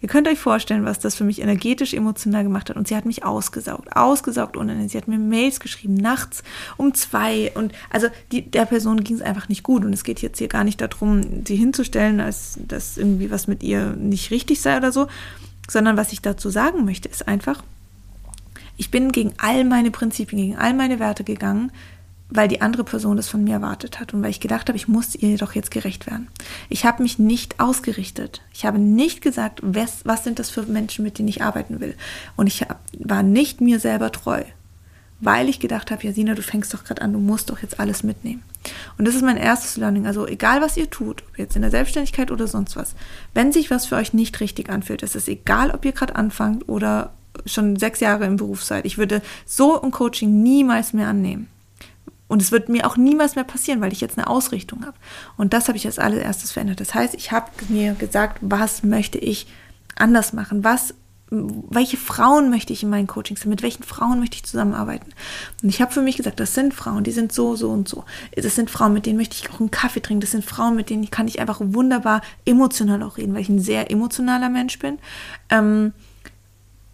Ihr 0.00 0.08
könnt 0.08 0.28
euch 0.28 0.38
vorstellen, 0.38 0.84
was 0.84 0.98
das 0.98 1.14
für 1.14 1.24
mich 1.24 1.40
energetisch, 1.40 1.94
emotional 1.94 2.42
gemacht 2.42 2.68
hat. 2.68 2.76
Und 2.76 2.88
sie 2.88 2.96
hat 2.96 3.06
mich 3.06 3.24
ausgesaugt, 3.24 3.96
ausgesaugt 3.96 4.56
ohne 4.56 4.72
Ende. 4.72 4.88
Sie 4.88 4.98
hat 4.98 5.08
mir 5.08 5.18
Mails 5.18 5.60
geschrieben, 5.60 5.94
nachts 5.94 6.42
um 6.76 6.94
zwei. 6.94 7.50
Und 7.54 7.72
also 7.90 8.08
die, 8.32 8.42
der 8.42 8.66
Person 8.66 9.02
ging 9.02 9.16
es 9.16 9.22
einfach 9.22 9.48
nicht 9.48 9.62
gut. 9.62 9.84
Und 9.84 9.92
es 9.92 10.04
geht 10.04 10.20
jetzt 10.22 10.38
hier 10.38 10.48
gar 10.48 10.64
nicht 10.64 10.80
darum, 10.80 11.44
sie 11.46 11.56
hinzustellen, 11.56 12.20
als 12.20 12.58
dass 12.66 12.98
irgendwie 12.98 13.30
was 13.30 13.46
mit 13.46 13.62
ihr 13.62 13.96
nicht 13.96 14.30
richtig 14.30 14.60
sei 14.60 14.76
oder 14.76 14.92
so. 14.92 15.08
Sondern 15.68 15.96
was 15.96 16.12
ich 16.12 16.20
dazu 16.20 16.50
sagen 16.50 16.84
möchte, 16.84 17.08
ist 17.08 17.26
einfach, 17.26 17.62
ich 18.76 18.90
bin 18.90 19.10
gegen 19.12 19.32
all 19.38 19.64
meine 19.64 19.90
Prinzipien, 19.90 20.40
gegen 20.40 20.56
all 20.56 20.74
meine 20.74 20.98
Werte 20.98 21.24
gegangen, 21.24 21.72
weil 22.28 22.48
die 22.48 22.60
andere 22.60 22.84
Person 22.84 23.16
das 23.16 23.28
von 23.28 23.44
mir 23.44 23.54
erwartet 23.54 24.00
hat 24.00 24.12
und 24.12 24.22
weil 24.22 24.30
ich 24.30 24.40
gedacht 24.40 24.68
habe, 24.68 24.76
ich 24.76 24.88
muss 24.88 25.14
ihr 25.14 25.38
doch 25.38 25.54
jetzt 25.54 25.70
gerecht 25.70 26.06
werden. 26.06 26.28
Ich 26.68 26.84
habe 26.84 27.02
mich 27.02 27.18
nicht 27.18 27.60
ausgerichtet. 27.60 28.42
Ich 28.52 28.64
habe 28.64 28.78
nicht 28.78 29.22
gesagt, 29.22 29.60
was, 29.62 30.04
was 30.04 30.24
sind 30.24 30.38
das 30.38 30.50
für 30.50 30.62
Menschen, 30.64 31.04
mit 31.04 31.18
denen 31.18 31.28
ich 31.28 31.42
arbeiten 31.42 31.80
will. 31.80 31.94
Und 32.36 32.48
ich 32.48 32.62
hab, 32.62 32.80
war 32.98 33.22
nicht 33.22 33.60
mir 33.60 33.78
selber 33.78 34.10
treu, 34.10 34.42
weil 35.20 35.48
ich 35.48 35.60
gedacht 35.60 35.90
habe, 35.90 36.04
Jasina, 36.04 36.34
du 36.34 36.42
fängst 36.42 36.74
doch 36.74 36.84
gerade 36.84 37.02
an, 37.02 37.12
du 37.12 37.20
musst 37.20 37.50
doch 37.50 37.62
jetzt 37.62 37.78
alles 37.78 38.02
mitnehmen. 38.02 38.42
Und 38.98 39.06
das 39.06 39.14
ist 39.14 39.22
mein 39.22 39.36
erstes 39.36 39.76
Learning. 39.76 40.06
Also 40.06 40.26
egal, 40.26 40.60
was 40.60 40.76
ihr 40.76 40.90
tut, 40.90 41.22
ob 41.28 41.38
jetzt 41.38 41.54
in 41.54 41.62
der 41.62 41.70
Selbstständigkeit 41.70 42.32
oder 42.32 42.48
sonst 42.48 42.74
was, 42.74 42.96
wenn 43.34 43.52
sich 43.52 43.70
was 43.70 43.86
für 43.86 43.96
euch 43.96 44.12
nicht 44.12 44.40
richtig 44.40 44.68
anfühlt, 44.68 45.02
ist 45.02 45.14
es 45.14 45.28
egal, 45.28 45.70
ob 45.70 45.84
ihr 45.84 45.92
gerade 45.92 46.16
anfangt 46.16 46.68
oder 46.68 47.12
schon 47.44 47.76
sechs 47.76 48.00
Jahre 48.00 48.24
im 48.24 48.36
Beruf 48.36 48.64
seid. 48.64 48.84
Ich 48.84 48.98
würde 48.98 49.22
so 49.44 49.80
ein 49.80 49.90
Coaching 49.92 50.42
niemals 50.42 50.92
mehr 50.92 51.08
annehmen. 51.08 51.48
Und 52.28 52.42
es 52.42 52.52
wird 52.52 52.68
mir 52.68 52.86
auch 52.86 52.96
niemals 52.96 53.36
mehr 53.36 53.44
passieren, 53.44 53.80
weil 53.80 53.92
ich 53.92 54.00
jetzt 54.00 54.18
eine 54.18 54.26
Ausrichtung 54.26 54.84
habe. 54.84 54.96
Und 55.36 55.52
das 55.52 55.68
habe 55.68 55.78
ich 55.78 55.86
als 55.86 55.98
allererstes 55.98 56.52
verändert. 56.52 56.80
Das 56.80 56.94
heißt, 56.94 57.14
ich 57.14 57.30
habe 57.32 57.50
mir 57.68 57.94
gesagt, 57.94 58.38
was 58.40 58.82
möchte 58.82 59.18
ich 59.18 59.46
anders 59.94 60.32
machen? 60.32 60.64
Was, 60.64 60.94
welche 61.30 61.96
Frauen 61.96 62.50
möchte 62.50 62.72
ich 62.72 62.82
in 62.82 62.90
meinen 62.90 63.06
Coachings 63.06 63.40
haben? 63.42 63.50
Mit 63.50 63.62
welchen 63.62 63.84
Frauen 63.84 64.18
möchte 64.18 64.36
ich 64.36 64.44
zusammenarbeiten? 64.44 65.12
Und 65.62 65.68
ich 65.68 65.80
habe 65.80 65.92
für 65.92 66.02
mich 66.02 66.16
gesagt, 66.16 66.40
das 66.40 66.54
sind 66.54 66.74
Frauen, 66.74 67.04
die 67.04 67.12
sind 67.12 67.32
so, 67.32 67.54
so 67.54 67.70
und 67.70 67.88
so. 67.88 68.04
Das 68.34 68.56
sind 68.56 68.70
Frauen, 68.70 68.92
mit 68.92 69.06
denen 69.06 69.18
möchte 69.18 69.36
ich 69.36 69.50
auch 69.50 69.60
einen 69.60 69.70
Kaffee 69.70 70.00
trinken. 70.00 70.20
Das 70.20 70.32
sind 70.32 70.44
Frauen, 70.44 70.74
mit 70.74 70.90
denen 70.90 71.10
kann 71.10 71.28
ich 71.28 71.38
einfach 71.40 71.60
wunderbar 71.60 72.22
emotional 72.44 73.02
auch 73.04 73.18
reden, 73.18 73.34
weil 73.34 73.42
ich 73.42 73.48
ein 73.48 73.60
sehr 73.60 73.90
emotionaler 73.90 74.48
Mensch 74.48 74.78
bin. 74.80 74.98
Ähm, 75.48 75.92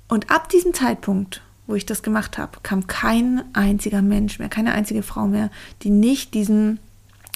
und 0.09 0.31
ab 0.31 0.51
diesem 0.51 0.75
Zeitpunkt 0.75 1.43
wo 1.67 1.75
ich 1.75 1.87
das 1.87 2.03
gemacht 2.03 2.39
habe, 2.39 2.59
kam 2.63 2.87
kein 2.87 3.45
einziger 3.53 4.03
Mensch 4.03 4.39
mehr, 4.39 4.49
keine 4.49 4.73
einzige 4.73 5.03
Frau 5.03 5.27
mehr, 5.27 5.51
die 5.83 5.91
nicht 5.91 6.35
diesem 6.35 6.79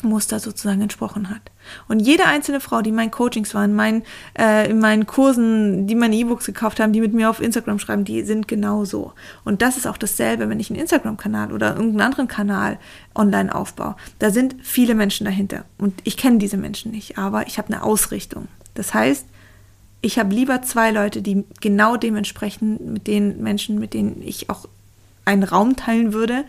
Muster 0.02 0.40
sozusagen 0.40 0.82
entsprochen 0.82 1.30
hat. 1.30 1.40
Und 1.88 2.00
jede 2.00 2.26
einzelne 2.26 2.60
Frau, 2.60 2.82
die 2.82 2.90
in 2.90 2.96
meinen 2.96 3.10
Coachings 3.10 3.54
waren, 3.54 3.70
in 3.70 3.76
meinen, 3.76 4.02
äh, 4.38 4.70
in 4.70 4.78
meinen 4.78 5.06
Kursen, 5.06 5.86
die 5.86 5.94
meine 5.94 6.14
E-Books 6.16 6.46
gekauft 6.46 6.80
haben, 6.80 6.92
die 6.92 7.00
mit 7.00 7.14
mir 7.14 7.30
auf 7.30 7.40
Instagram 7.40 7.78
schreiben, 7.78 8.04
die 8.04 8.22
sind 8.22 8.46
genau 8.46 8.84
so. 8.84 9.14
Und 9.44 9.62
das 9.62 9.76
ist 9.76 9.86
auch 9.86 9.96
dasselbe, 9.96 10.48
wenn 10.48 10.60
ich 10.60 10.70
einen 10.70 10.80
Instagram-Kanal 10.80 11.52
oder 11.52 11.70
irgendeinen 11.70 12.02
anderen 12.02 12.28
Kanal 12.28 12.78
online 13.14 13.54
aufbaue. 13.54 13.96
Da 14.18 14.30
sind 14.30 14.56
viele 14.62 14.94
Menschen 14.94 15.24
dahinter. 15.24 15.64
Und 15.78 15.94
ich 16.04 16.16
kenne 16.16 16.38
diese 16.38 16.58
Menschen 16.58 16.92
nicht, 16.92 17.16
aber 17.16 17.46
ich 17.46 17.56
habe 17.58 17.72
eine 17.72 17.82
Ausrichtung. 17.82 18.48
Das 18.74 18.92
heißt, 18.92 19.26
ich 20.00 20.18
habe 20.18 20.34
lieber 20.34 20.62
zwei 20.62 20.90
Leute, 20.90 21.22
die 21.22 21.44
genau 21.60 21.96
dementsprechend 21.96 22.80
mit 22.80 23.06
den 23.06 23.42
Menschen, 23.42 23.78
mit 23.78 23.94
denen 23.94 24.22
ich 24.22 24.50
auch 24.50 24.68
einen 25.24 25.42
Raum 25.42 25.76
teilen 25.76 26.12
würde. 26.12 26.44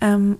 Ähm, 0.00 0.38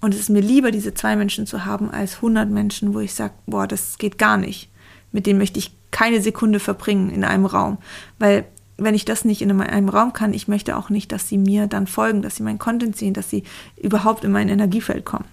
und 0.00 0.14
es 0.14 0.20
ist 0.20 0.30
mir 0.30 0.40
lieber, 0.40 0.70
diese 0.70 0.94
zwei 0.94 1.16
Menschen 1.16 1.46
zu 1.46 1.64
haben, 1.64 1.90
als 1.90 2.16
100 2.16 2.50
Menschen, 2.50 2.92
wo 2.92 3.00
ich 3.00 3.14
sage, 3.14 3.34
boah, 3.46 3.66
das 3.66 3.98
geht 3.98 4.18
gar 4.18 4.36
nicht. 4.36 4.68
Mit 5.12 5.26
denen 5.26 5.38
möchte 5.38 5.58
ich 5.58 5.72
keine 5.90 6.20
Sekunde 6.20 6.58
verbringen 6.58 7.10
in 7.10 7.24
einem 7.24 7.46
Raum. 7.46 7.78
Weil 8.18 8.44
wenn 8.76 8.94
ich 8.94 9.04
das 9.04 9.24
nicht 9.24 9.42
in 9.42 9.60
einem 9.60 9.88
Raum 9.88 10.12
kann, 10.12 10.34
ich 10.34 10.48
möchte 10.48 10.76
auch 10.76 10.90
nicht, 10.90 11.12
dass 11.12 11.28
sie 11.28 11.38
mir 11.38 11.66
dann 11.68 11.86
folgen, 11.86 12.22
dass 12.22 12.36
sie 12.36 12.42
meinen 12.42 12.58
Content 12.58 12.96
sehen, 12.96 13.14
dass 13.14 13.30
sie 13.30 13.44
überhaupt 13.80 14.24
in 14.24 14.32
mein 14.32 14.48
Energiefeld 14.48 15.04
kommen. 15.04 15.26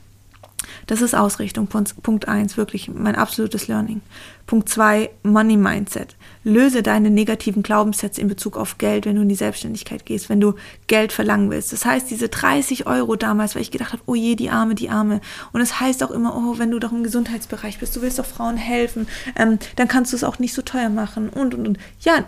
Das 0.87 1.01
ist 1.01 1.15
Ausrichtung. 1.15 1.67
Punkt 1.67 2.27
1, 2.27 2.57
wirklich 2.57 2.89
mein 2.93 3.15
absolutes 3.15 3.67
Learning. 3.67 4.01
Punkt 4.47 4.67
2, 4.67 5.11
Money 5.23 5.57
Mindset. 5.57 6.15
Löse 6.43 6.81
deine 6.81 7.11
negativen 7.11 7.61
Glaubenssätze 7.61 8.19
in 8.19 8.27
Bezug 8.27 8.57
auf 8.57 8.79
Geld, 8.79 9.05
wenn 9.05 9.15
du 9.15 9.21
in 9.21 9.29
die 9.29 9.35
Selbstständigkeit 9.35 10.05
gehst, 10.05 10.29
wenn 10.29 10.41
du 10.41 10.55
Geld 10.87 11.13
verlangen 11.13 11.51
willst. 11.51 11.71
Das 11.71 11.85
heißt, 11.85 12.09
diese 12.09 12.29
30 12.29 12.87
Euro 12.87 13.15
damals, 13.15 13.53
weil 13.53 13.61
ich 13.61 13.71
gedacht 13.71 13.93
habe, 13.93 14.01
oh 14.07 14.15
je, 14.15 14.35
die 14.35 14.49
Arme, 14.49 14.73
die 14.73 14.89
Arme. 14.89 15.21
Und 15.53 15.61
es 15.61 15.69
das 15.69 15.79
heißt 15.79 16.03
auch 16.03 16.11
immer, 16.11 16.35
oh, 16.35 16.57
wenn 16.57 16.71
du 16.71 16.79
doch 16.79 16.91
im 16.91 17.03
Gesundheitsbereich 17.03 17.79
bist, 17.79 17.95
du 17.95 18.01
willst 18.01 18.17
doch 18.17 18.25
Frauen 18.25 18.57
helfen, 18.57 19.07
ähm, 19.35 19.59
dann 19.75 19.87
kannst 19.87 20.13
du 20.13 20.15
es 20.15 20.23
auch 20.23 20.39
nicht 20.39 20.53
so 20.53 20.63
teuer 20.63 20.89
machen 20.89 21.29
und, 21.29 21.53
und, 21.53 21.67
und. 21.67 21.77
Ja, 21.99 22.25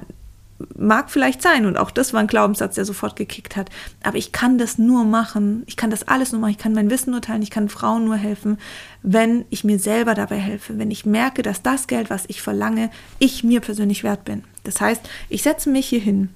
mag 0.76 1.10
vielleicht 1.10 1.42
sein 1.42 1.66
und 1.66 1.78
auch 1.78 1.92
das 1.92 2.14
war 2.14 2.20
ein 2.20 2.28
Glaubenssatz, 2.28 2.76
der 2.76 2.86
sofort 2.86 3.16
gekickt 3.16 3.56
hat. 3.56 3.70
Aber 4.04 4.18
ich 4.18 4.32
kann 4.32 4.58
das 4.58 4.78
nur 4.78 5.04
machen, 5.04 5.64
ich 5.66 5.78
kann 5.78 5.90
das 5.90 6.08
alles 6.08 6.32
nur 6.32 6.42
machen, 6.42 6.52
ich 6.52 6.58
kann 6.58 6.74
mein 6.74 6.90
Wissen 6.90 7.12
nur 7.12 7.22
teilen, 7.22 7.42
ich 7.42 7.52
kann 7.52 7.70
Frauen 7.70 8.06
nur 8.06 8.16
helfen, 8.16 8.58
wenn 9.04 9.46
ich 9.50 9.64
mir 9.64 9.80
selber 9.80 10.14
dabei 10.14 10.38
helfe, 10.38 10.78
wenn 10.78 10.92
ich 10.92 11.06
merke, 11.06 11.42
dass 11.42 11.62
das 11.62 11.88
Geld, 11.88 12.10
was 12.10 12.26
ich 12.28 12.42
verlange, 12.42 12.90
ich 13.20 13.44
mir 13.44 13.62
persönlich 13.62 14.04
wert 14.04 14.26
bin. 14.26 14.44
Das 14.64 14.82
heißt, 14.82 15.02
ich 15.30 15.44
setze 15.44 15.70
mich 15.70 15.88
hier 15.88 16.00
hin 16.00 16.30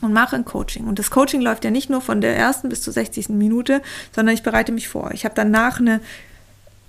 und 0.00 0.12
mache 0.12 0.36
ein 0.36 0.44
Coaching. 0.44 0.86
Und 0.86 0.98
das 0.98 1.10
Coaching 1.10 1.40
läuft 1.40 1.64
ja 1.64 1.70
nicht 1.70 1.90
nur 1.90 2.00
von 2.00 2.20
der 2.20 2.36
ersten 2.36 2.68
bis 2.68 2.82
zur 2.82 2.92
60. 2.92 3.30
Minute, 3.30 3.82
sondern 4.12 4.34
ich 4.34 4.42
bereite 4.42 4.72
mich 4.72 4.88
vor. 4.88 5.10
Ich 5.12 5.24
habe 5.24 5.34
danach 5.34 5.80
eine, 5.80 6.00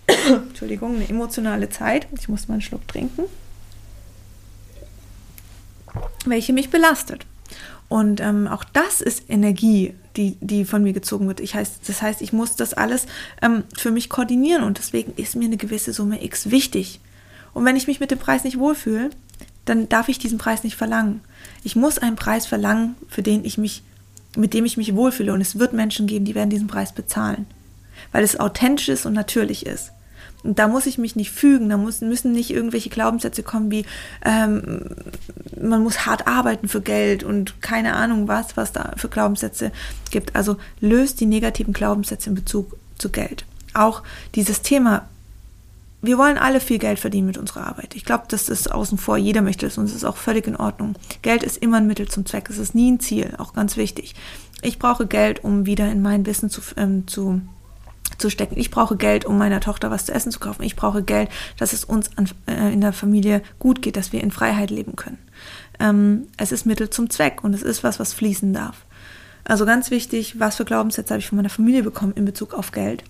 Entschuldigung, 0.27 0.95
eine 0.95 1.09
emotionale 1.09 1.69
Zeit. 1.69 2.07
Ich 2.17 2.29
muss 2.29 2.47
mal 2.47 2.55
einen 2.55 2.61
Schluck 2.61 2.87
trinken, 2.87 3.23
welche 6.25 6.53
mich 6.53 6.69
belastet. 6.69 7.25
Und 7.89 8.21
ähm, 8.21 8.47
auch 8.47 8.63
das 8.63 9.01
ist 9.01 9.29
Energie, 9.29 9.93
die, 10.15 10.37
die 10.39 10.63
von 10.63 10.81
mir 10.81 10.93
gezogen 10.93 11.27
wird. 11.27 11.41
Ich 11.41 11.55
heißt, 11.55 11.89
das 11.89 12.01
heißt, 12.01 12.21
ich 12.21 12.31
muss 12.31 12.55
das 12.55 12.73
alles 12.73 13.05
ähm, 13.41 13.63
für 13.77 13.91
mich 13.91 14.09
koordinieren 14.09 14.63
und 14.63 14.77
deswegen 14.77 15.13
ist 15.17 15.35
mir 15.35 15.45
eine 15.45 15.57
gewisse 15.57 15.91
Summe 15.91 16.23
X 16.23 16.51
wichtig. 16.51 17.01
Und 17.53 17.65
wenn 17.65 17.75
ich 17.75 17.87
mich 17.87 17.99
mit 17.99 18.11
dem 18.11 18.19
Preis 18.19 18.45
nicht 18.45 18.57
wohlfühle, 18.57 19.09
dann 19.65 19.89
darf 19.89 20.09
ich 20.09 20.19
diesen 20.19 20.37
Preis 20.37 20.63
nicht 20.63 20.75
verlangen. 20.75 21.21
Ich 21.63 21.75
muss 21.75 21.97
einen 21.97 22.15
Preis 22.15 22.45
verlangen, 22.45 22.95
für 23.09 23.21
den 23.21 23.43
ich 23.45 23.57
mich, 23.57 23.83
mit 24.37 24.53
dem 24.53 24.65
ich 24.65 24.77
mich 24.77 24.95
wohlfühle. 24.95 25.33
Und 25.33 25.41
es 25.41 25.59
wird 25.59 25.73
Menschen 25.73 26.07
geben, 26.07 26.25
die 26.25 26.35
werden 26.35 26.49
diesen 26.49 26.67
Preis 26.67 26.93
bezahlen. 26.93 27.45
Weil 28.11 28.23
es 28.23 28.39
authentisch 28.39 28.89
ist 28.89 29.05
und 29.05 29.13
natürlich 29.13 29.65
ist. 29.65 29.91
Da 30.43 30.67
muss 30.67 30.87
ich 30.87 30.97
mich 30.97 31.15
nicht 31.15 31.31
fügen, 31.31 31.69
da 31.69 31.77
muss, 31.77 32.01
müssen 32.01 32.31
nicht 32.31 32.49
irgendwelche 32.49 32.89
Glaubenssätze 32.89 33.43
kommen 33.43 33.69
wie, 33.69 33.85
ähm, 34.25 34.85
man 35.61 35.83
muss 35.83 36.05
hart 36.05 36.27
arbeiten 36.27 36.67
für 36.67 36.81
Geld 36.81 37.23
und 37.23 37.61
keine 37.61 37.93
Ahnung 37.93 38.27
was, 38.27 38.57
was 38.57 38.71
da 38.71 38.93
für 38.97 39.09
Glaubenssätze 39.09 39.71
gibt. 40.09 40.35
Also 40.35 40.57
löst 40.79 41.19
die 41.19 41.27
negativen 41.27 41.73
Glaubenssätze 41.73 42.29
in 42.29 42.35
Bezug 42.35 42.75
zu 42.97 43.09
Geld. 43.09 43.45
Auch 43.73 44.03
dieses 44.35 44.61
Thema, 44.61 45.07
wir 46.01 46.17
wollen 46.17 46.37
alle 46.37 46.59
viel 46.59 46.79
Geld 46.79 46.99
verdienen 46.99 47.27
mit 47.27 47.37
unserer 47.37 47.67
Arbeit. 47.67 47.95
Ich 47.95 48.05
glaube, 48.05 48.23
das 48.27 48.49
ist 48.49 48.71
außen 48.71 48.97
vor. 48.97 49.17
Jeder 49.17 49.41
möchte 49.41 49.67
es 49.67 49.77
und 49.77 49.85
es 49.85 49.93
ist 49.93 50.03
auch 50.03 50.17
völlig 50.17 50.47
in 50.47 50.55
Ordnung. 50.55 50.95
Geld 51.21 51.43
ist 51.43 51.57
immer 51.57 51.77
ein 51.77 51.87
Mittel 51.87 52.07
zum 52.07 52.25
Zweck. 52.25 52.49
Es 52.49 52.57
ist 52.57 52.73
nie 52.73 52.91
ein 52.91 52.99
Ziel, 52.99 53.35
auch 53.37 53.53
ganz 53.53 53.77
wichtig. 53.77 54.15
Ich 54.63 54.79
brauche 54.79 55.05
Geld, 55.05 55.43
um 55.43 55.65
wieder 55.65 55.91
in 55.91 56.01
mein 56.01 56.25
Wissen 56.25 56.49
zu, 56.49 56.61
ähm, 56.75 57.07
zu, 57.07 57.41
zu 58.17 58.29
stecken. 58.29 58.57
Ich 58.57 58.71
brauche 58.71 58.95
Geld, 58.97 59.25
um 59.25 59.37
meiner 59.37 59.59
Tochter 59.59 59.91
was 59.91 60.05
zu 60.05 60.13
essen 60.13 60.31
zu 60.31 60.39
kaufen. 60.39 60.63
Ich 60.63 60.75
brauche 60.75 61.03
Geld, 61.03 61.29
dass 61.57 61.73
es 61.73 61.83
uns 61.83 62.09
an, 62.17 62.29
äh, 62.47 62.73
in 62.73 62.81
der 62.81 62.93
Familie 62.93 63.41
gut 63.59 63.81
geht, 63.81 63.97
dass 63.97 64.13
wir 64.13 64.21
in 64.21 64.31
Freiheit 64.31 64.69
leben 64.69 64.95
können. 64.95 65.19
Ähm, 65.79 66.27
es 66.37 66.51
ist 66.51 66.65
Mittel 66.65 66.89
zum 66.89 67.09
Zweck 67.09 67.43
und 67.43 67.53
es 67.53 67.63
ist 67.63 67.83
was, 67.83 67.99
was 67.99 68.13
fließen 68.13 68.53
darf. 68.53 68.85
Also 69.43 69.65
ganz 69.65 69.91
wichtig, 69.91 70.39
was 70.39 70.57
für 70.57 70.65
Glaubenssätze 70.65 71.13
habe 71.13 71.19
ich 71.19 71.27
von 71.27 71.37
meiner 71.37 71.49
Familie 71.49 71.83
bekommen 71.83 72.13
in 72.15 72.25
Bezug 72.25 72.53
auf 72.53 72.71
Geld? 72.71 73.03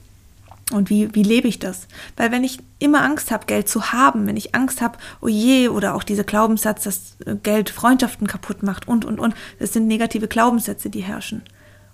Und 0.71 0.89
wie, 0.89 1.13
wie 1.13 1.23
lebe 1.23 1.47
ich 1.47 1.59
das? 1.59 1.87
Weil 2.15 2.31
wenn 2.31 2.43
ich 2.43 2.59
immer 2.79 3.03
Angst 3.03 3.31
habe, 3.31 3.45
Geld 3.45 3.67
zu 3.67 3.91
haben, 3.91 4.25
wenn 4.25 4.37
ich 4.37 4.55
Angst 4.55 4.81
habe, 4.81 4.97
oh 5.19 5.27
je, 5.27 5.67
oder 5.67 5.93
auch 5.95 6.03
dieser 6.03 6.23
Glaubenssatz, 6.23 6.83
dass 6.83 7.17
Geld 7.43 7.69
Freundschaften 7.69 8.27
kaputt 8.27 8.63
macht 8.63 8.87
und, 8.87 9.03
und, 9.03 9.19
und, 9.19 9.35
das 9.59 9.73
sind 9.73 9.87
negative 9.87 10.29
Glaubenssätze, 10.29 10.89
die 10.89 11.01
herrschen. 11.01 11.41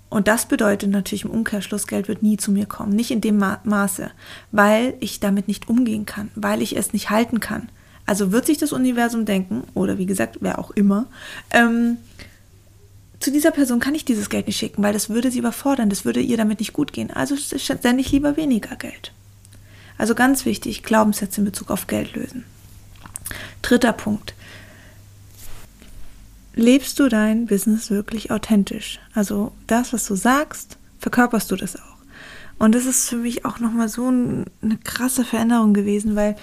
Und 0.09 0.27
das 0.27 0.47
bedeutet 0.47 0.89
natürlich 0.89 1.25
im 1.25 1.31
Umkehrschluss, 1.31 1.87
Geld 1.87 2.07
wird 2.07 2.23
nie 2.23 2.37
zu 2.37 2.51
mir 2.51 2.65
kommen, 2.65 2.95
nicht 2.95 3.11
in 3.11 3.21
dem 3.21 3.37
Ma 3.37 3.59
Maße, 3.63 4.11
weil 4.51 4.93
ich 4.99 5.19
damit 5.19 5.47
nicht 5.47 5.67
umgehen 5.67 6.05
kann, 6.05 6.29
weil 6.35 6.61
ich 6.61 6.77
es 6.77 6.93
nicht 6.93 7.09
halten 7.09 7.39
kann. 7.39 7.69
Also 8.05 8.31
wird 8.31 8.45
sich 8.45 8.57
das 8.57 8.71
Universum 8.71 9.25
denken, 9.25 9.63
oder 9.73 9.97
wie 9.97 10.05
gesagt, 10.05 10.37
wer 10.39 10.59
auch 10.59 10.71
immer, 10.71 11.07
ähm, 11.51 11.97
zu 13.19 13.31
dieser 13.31 13.51
Person 13.51 13.79
kann 13.79 13.95
ich 13.95 14.05
dieses 14.05 14.29
Geld 14.29 14.47
nicht 14.47 14.57
schicken, 14.57 14.83
weil 14.83 14.93
das 14.93 15.09
würde 15.09 15.31
sie 15.31 15.39
überfordern, 15.39 15.89
das 15.89 16.05
würde 16.05 16.21
ihr 16.21 16.37
damit 16.37 16.59
nicht 16.59 16.73
gut 16.73 16.93
gehen. 16.93 17.11
Also 17.11 17.35
sende 17.35 18.01
ich 18.01 18.11
lieber 18.11 18.37
weniger 18.37 18.75
Geld. 18.75 19.11
Also 19.97 20.15
ganz 20.15 20.45
wichtig, 20.45 20.83
Glaubenssätze 20.83 21.41
in 21.41 21.45
Bezug 21.45 21.71
auf 21.71 21.87
Geld 21.87 22.15
lösen. 22.15 22.45
Dritter 23.61 23.93
Punkt. 23.93 24.35
Lebst 26.57 26.99
du 26.99 27.07
dein 27.07 27.45
Business 27.45 27.91
wirklich 27.91 28.31
authentisch? 28.31 28.99
Also 29.13 29.51
das, 29.67 29.93
was 29.93 30.07
du 30.07 30.15
sagst, 30.15 30.77
verkörperst 30.97 31.51
du 31.51 31.55
das 31.55 31.75
auch. 31.75 31.97
Und 32.57 32.73
das 32.73 32.85
ist 32.85 33.07
für 33.09 33.17
mich 33.17 33.45
auch 33.45 33.59
nochmal 33.59 33.87
so 33.87 34.07
eine 34.07 34.77
krasse 34.83 35.23
Veränderung 35.23 35.75
gewesen, 35.75 36.15
weil 36.15 36.35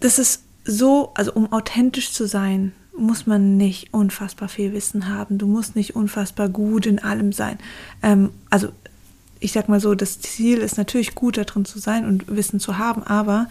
das 0.00 0.18
ist 0.18 0.44
so, 0.64 1.12
also 1.14 1.34
um 1.34 1.52
authentisch 1.52 2.12
zu 2.12 2.26
sein, 2.26 2.72
muss 2.96 3.26
man 3.26 3.58
nicht 3.58 3.92
unfassbar 3.92 4.48
viel 4.48 4.72
Wissen 4.72 5.08
haben. 5.08 5.36
Du 5.36 5.46
musst 5.46 5.76
nicht 5.76 5.94
unfassbar 5.94 6.48
gut 6.48 6.86
in 6.86 6.98
allem 6.98 7.32
sein. 7.32 7.58
Ähm, 8.02 8.30
also 8.48 8.68
ich 9.40 9.52
sag 9.52 9.68
mal 9.68 9.78
so, 9.78 9.94
das 9.94 10.20
Ziel 10.20 10.58
ist 10.58 10.78
natürlich 10.78 11.14
gut 11.14 11.36
darin 11.36 11.66
zu 11.66 11.78
sein 11.78 12.06
und 12.06 12.34
Wissen 12.34 12.60
zu 12.60 12.78
haben, 12.78 13.02
aber 13.02 13.48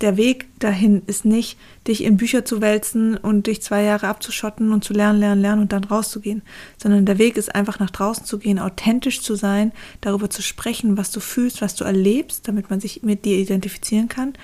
der 0.00 0.16
Weg 0.16 0.46
dahin 0.60 1.02
ist 1.06 1.24
nicht, 1.24 1.58
dich 1.86 2.04
in 2.04 2.16
Bücher 2.16 2.44
zu 2.44 2.60
wälzen 2.60 3.16
und 3.16 3.46
dich 3.46 3.62
zwei 3.62 3.82
Jahre 3.82 4.06
abzuschotten 4.06 4.72
und 4.72 4.84
zu 4.84 4.92
lernen, 4.92 5.18
lernen, 5.18 5.42
lernen 5.42 5.62
und 5.62 5.72
dann 5.72 5.84
rauszugehen, 5.84 6.42
sondern 6.80 7.04
der 7.04 7.18
Weg 7.18 7.36
ist 7.36 7.54
einfach 7.54 7.80
nach 7.80 7.90
draußen 7.90 8.24
zu 8.24 8.38
gehen, 8.38 8.58
authentisch 8.58 9.22
zu 9.22 9.34
sein, 9.34 9.72
darüber 10.00 10.30
zu 10.30 10.42
sprechen, 10.42 10.96
was 10.96 11.10
du 11.10 11.20
fühlst, 11.20 11.62
was 11.62 11.74
du 11.74 11.84
erlebst, 11.84 12.46
damit 12.46 12.70
man 12.70 12.80
sich 12.80 13.02
mit 13.02 13.24
dir 13.24 13.38
identifizieren 13.38 14.08
kann. 14.08 14.34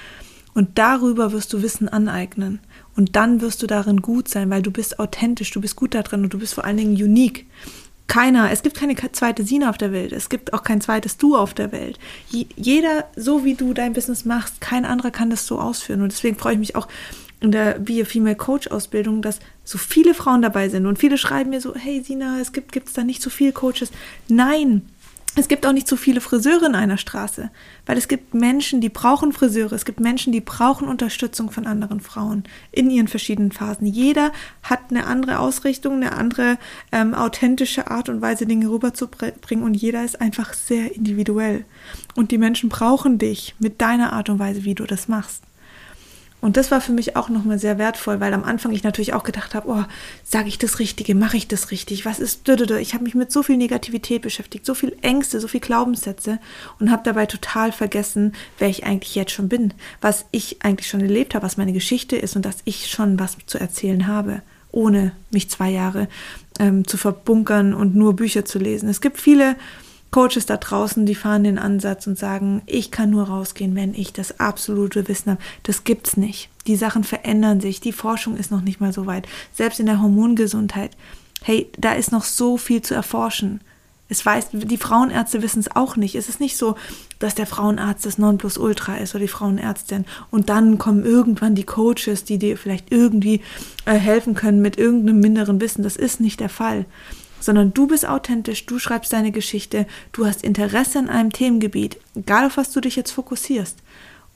Und 0.54 0.78
darüber 0.78 1.32
wirst 1.32 1.52
du 1.52 1.62
Wissen 1.62 1.88
aneignen. 1.88 2.60
Und 2.96 3.16
dann 3.16 3.40
wirst 3.40 3.62
du 3.62 3.66
darin 3.66 4.02
gut 4.02 4.28
sein, 4.28 4.50
weil 4.50 4.62
du 4.62 4.70
bist 4.70 5.00
authentisch, 5.00 5.50
du 5.50 5.60
bist 5.60 5.74
gut 5.74 5.94
da 5.94 6.02
drin 6.02 6.22
und 6.22 6.32
du 6.32 6.38
bist 6.38 6.54
vor 6.54 6.64
allen 6.64 6.76
Dingen 6.76 6.94
unique. 6.94 7.46
Keiner, 8.06 8.50
es 8.50 8.62
gibt 8.62 8.76
keine 8.76 8.94
zweite 9.12 9.44
Sina 9.44 9.70
auf 9.70 9.78
der 9.78 9.92
Welt, 9.92 10.12
es 10.12 10.28
gibt 10.28 10.52
auch 10.52 10.62
kein 10.62 10.80
zweites 10.80 11.16
Du 11.16 11.36
auf 11.36 11.54
der 11.54 11.72
Welt. 11.72 11.98
Jeder, 12.30 13.08
so 13.16 13.44
wie 13.44 13.54
du 13.54 13.72
dein 13.72 13.94
Business 13.94 14.24
machst, 14.24 14.60
kein 14.60 14.84
anderer 14.84 15.10
kann 15.10 15.30
das 15.30 15.46
so 15.46 15.58
ausführen. 15.58 16.02
Und 16.02 16.12
deswegen 16.12 16.36
freue 16.36 16.52
ich 16.52 16.58
mich 16.58 16.76
auch 16.76 16.86
in 17.40 17.52
der 17.52 17.78
Be 17.78 18.02
a 18.02 18.04
Female 18.04 18.36
Coach 18.36 18.68
Ausbildung, 18.68 19.22
dass 19.22 19.38
so 19.64 19.78
viele 19.78 20.14
Frauen 20.14 20.42
dabei 20.42 20.68
sind. 20.68 20.86
Und 20.86 20.98
viele 20.98 21.18
schreiben 21.18 21.50
mir 21.50 21.60
so, 21.60 21.74
hey 21.74 22.02
Sina, 22.02 22.40
es 22.40 22.52
gibt, 22.52 22.72
gibt 22.72 22.88
es 22.88 22.94
da 22.94 23.04
nicht 23.04 23.22
so 23.22 23.30
viele 23.30 23.52
Coaches? 23.52 23.90
Nein, 24.28 24.82
es 25.36 25.48
gibt 25.48 25.66
auch 25.66 25.72
nicht 25.72 25.88
so 25.88 25.96
viele 25.96 26.20
Friseure 26.20 26.66
in 26.66 26.74
einer 26.74 26.96
Straße, 26.96 27.50
weil 27.86 27.98
es 27.98 28.06
gibt 28.06 28.34
Menschen, 28.34 28.80
die 28.80 28.88
brauchen 28.88 29.32
Friseure, 29.32 29.72
es 29.72 29.84
gibt 29.84 29.98
Menschen, 29.98 30.32
die 30.32 30.40
brauchen 30.40 30.86
Unterstützung 30.86 31.50
von 31.50 31.66
anderen 31.66 32.00
Frauen 32.00 32.44
in 32.70 32.88
ihren 32.88 33.08
verschiedenen 33.08 33.50
Phasen. 33.50 33.86
Jeder 33.86 34.32
hat 34.62 34.80
eine 34.90 35.06
andere 35.06 35.40
Ausrichtung, 35.40 35.94
eine 35.94 36.12
andere 36.12 36.58
ähm, 36.92 37.14
authentische 37.14 37.90
Art 37.90 38.08
und 38.08 38.20
Weise, 38.20 38.46
Dinge 38.46 38.70
rüberzubringen 38.70 39.64
und 39.64 39.74
jeder 39.74 40.04
ist 40.04 40.20
einfach 40.20 40.54
sehr 40.54 40.94
individuell. 40.94 41.64
Und 42.14 42.30
die 42.30 42.38
Menschen 42.38 42.68
brauchen 42.68 43.18
dich 43.18 43.54
mit 43.58 43.80
deiner 43.80 44.12
Art 44.12 44.28
und 44.28 44.38
Weise, 44.38 44.64
wie 44.64 44.74
du 44.74 44.84
das 44.84 45.08
machst. 45.08 45.42
Und 46.44 46.58
das 46.58 46.70
war 46.70 46.82
für 46.82 46.92
mich 46.92 47.16
auch 47.16 47.30
nochmal 47.30 47.58
sehr 47.58 47.78
wertvoll, 47.78 48.20
weil 48.20 48.34
am 48.34 48.44
Anfang 48.44 48.72
ich 48.72 48.82
natürlich 48.82 49.14
auch 49.14 49.22
gedacht 49.22 49.54
habe, 49.54 49.66
oh, 49.66 49.82
sage 50.24 50.48
ich 50.48 50.58
das 50.58 50.78
Richtige, 50.78 51.14
mache 51.14 51.38
ich 51.38 51.48
das 51.48 51.70
richtig, 51.70 52.04
was 52.04 52.18
ist, 52.18 52.46
ich 52.46 52.92
habe 52.92 53.02
mich 53.02 53.14
mit 53.14 53.32
so 53.32 53.42
viel 53.42 53.56
Negativität 53.56 54.20
beschäftigt, 54.20 54.66
so 54.66 54.74
viel 54.74 54.94
Ängste, 55.00 55.40
so 55.40 55.48
viel 55.48 55.60
Glaubenssätze 55.60 56.38
und 56.78 56.90
habe 56.90 57.00
dabei 57.02 57.24
total 57.24 57.72
vergessen, 57.72 58.34
wer 58.58 58.68
ich 58.68 58.84
eigentlich 58.84 59.14
jetzt 59.14 59.32
schon 59.32 59.48
bin, 59.48 59.72
was 60.02 60.26
ich 60.32 60.62
eigentlich 60.62 60.86
schon 60.86 61.00
erlebt 61.00 61.34
habe, 61.34 61.46
was 61.46 61.56
meine 61.56 61.72
Geschichte 61.72 62.16
ist 62.16 62.36
und 62.36 62.44
dass 62.44 62.58
ich 62.66 62.90
schon 62.90 63.18
was 63.18 63.38
zu 63.46 63.56
erzählen 63.56 64.06
habe, 64.06 64.42
ohne 64.70 65.12
mich 65.30 65.48
zwei 65.48 65.70
Jahre 65.70 66.08
ähm, 66.58 66.86
zu 66.86 66.98
verbunkern 66.98 67.72
und 67.72 67.94
nur 67.94 68.16
Bücher 68.16 68.44
zu 68.44 68.58
lesen. 68.58 68.90
Es 68.90 69.00
gibt 69.00 69.18
viele 69.18 69.56
Coaches 70.14 70.46
da 70.46 70.58
draußen, 70.58 71.06
die 71.06 71.16
fahren 71.16 71.42
den 71.42 71.58
Ansatz 71.58 72.06
und 72.06 72.16
sagen, 72.16 72.62
ich 72.66 72.92
kann 72.92 73.10
nur 73.10 73.24
rausgehen, 73.24 73.74
wenn 73.74 73.94
ich 73.94 74.12
das 74.12 74.38
absolute 74.38 75.08
Wissen 75.08 75.32
habe. 75.32 75.42
Das 75.64 75.82
gibt's 75.82 76.16
nicht. 76.16 76.50
Die 76.68 76.76
Sachen 76.76 77.02
verändern 77.02 77.60
sich. 77.60 77.80
Die 77.80 77.90
Forschung 77.90 78.36
ist 78.36 78.52
noch 78.52 78.60
nicht 78.60 78.80
mal 78.80 78.92
so 78.92 79.06
weit. 79.06 79.26
Selbst 79.52 79.80
in 79.80 79.86
der 79.86 80.00
Hormongesundheit. 80.00 80.96
Hey, 81.42 81.68
da 81.76 81.94
ist 81.94 82.12
noch 82.12 82.22
so 82.22 82.58
viel 82.58 82.80
zu 82.80 82.94
erforschen. 82.94 83.60
Es 84.08 84.24
weiß, 84.24 84.50
die 84.52 84.76
Frauenärzte 84.76 85.42
wissen 85.42 85.58
es 85.58 85.74
auch 85.74 85.96
nicht. 85.96 86.14
Es 86.14 86.28
ist 86.28 86.38
nicht 86.38 86.56
so, 86.56 86.76
dass 87.18 87.34
der 87.34 87.46
Frauenarzt 87.46 88.06
das 88.06 88.16
Nonplusultra 88.16 88.98
ist 88.98 89.16
oder 89.16 89.22
die 89.22 89.28
Frauenärztin 89.28 90.04
und 90.30 90.48
dann 90.48 90.78
kommen 90.78 91.04
irgendwann 91.04 91.56
die 91.56 91.64
Coaches, 91.64 92.22
die 92.22 92.38
dir 92.38 92.56
vielleicht 92.56 92.92
irgendwie 92.92 93.40
äh, 93.84 93.94
helfen 93.94 94.34
können 94.36 94.62
mit 94.62 94.78
irgendeinem 94.78 95.18
minderen 95.18 95.60
Wissen. 95.60 95.82
Das 95.82 95.96
ist 95.96 96.20
nicht 96.20 96.38
der 96.38 96.50
Fall 96.50 96.86
sondern 97.44 97.74
du 97.74 97.86
bist 97.86 98.06
authentisch, 98.06 98.66
du 98.66 98.78
schreibst 98.78 99.12
deine 99.12 99.32
Geschichte, 99.32 99.86
du 100.12 100.26
hast 100.26 100.42
Interesse 100.42 100.98
an 100.98 101.08
einem 101.08 101.32
Themengebiet, 101.32 101.98
egal 102.14 102.46
auf 102.46 102.56
was 102.56 102.72
du 102.72 102.80
dich 102.80 102.96
jetzt 102.96 103.12
fokussierst. 103.12 103.78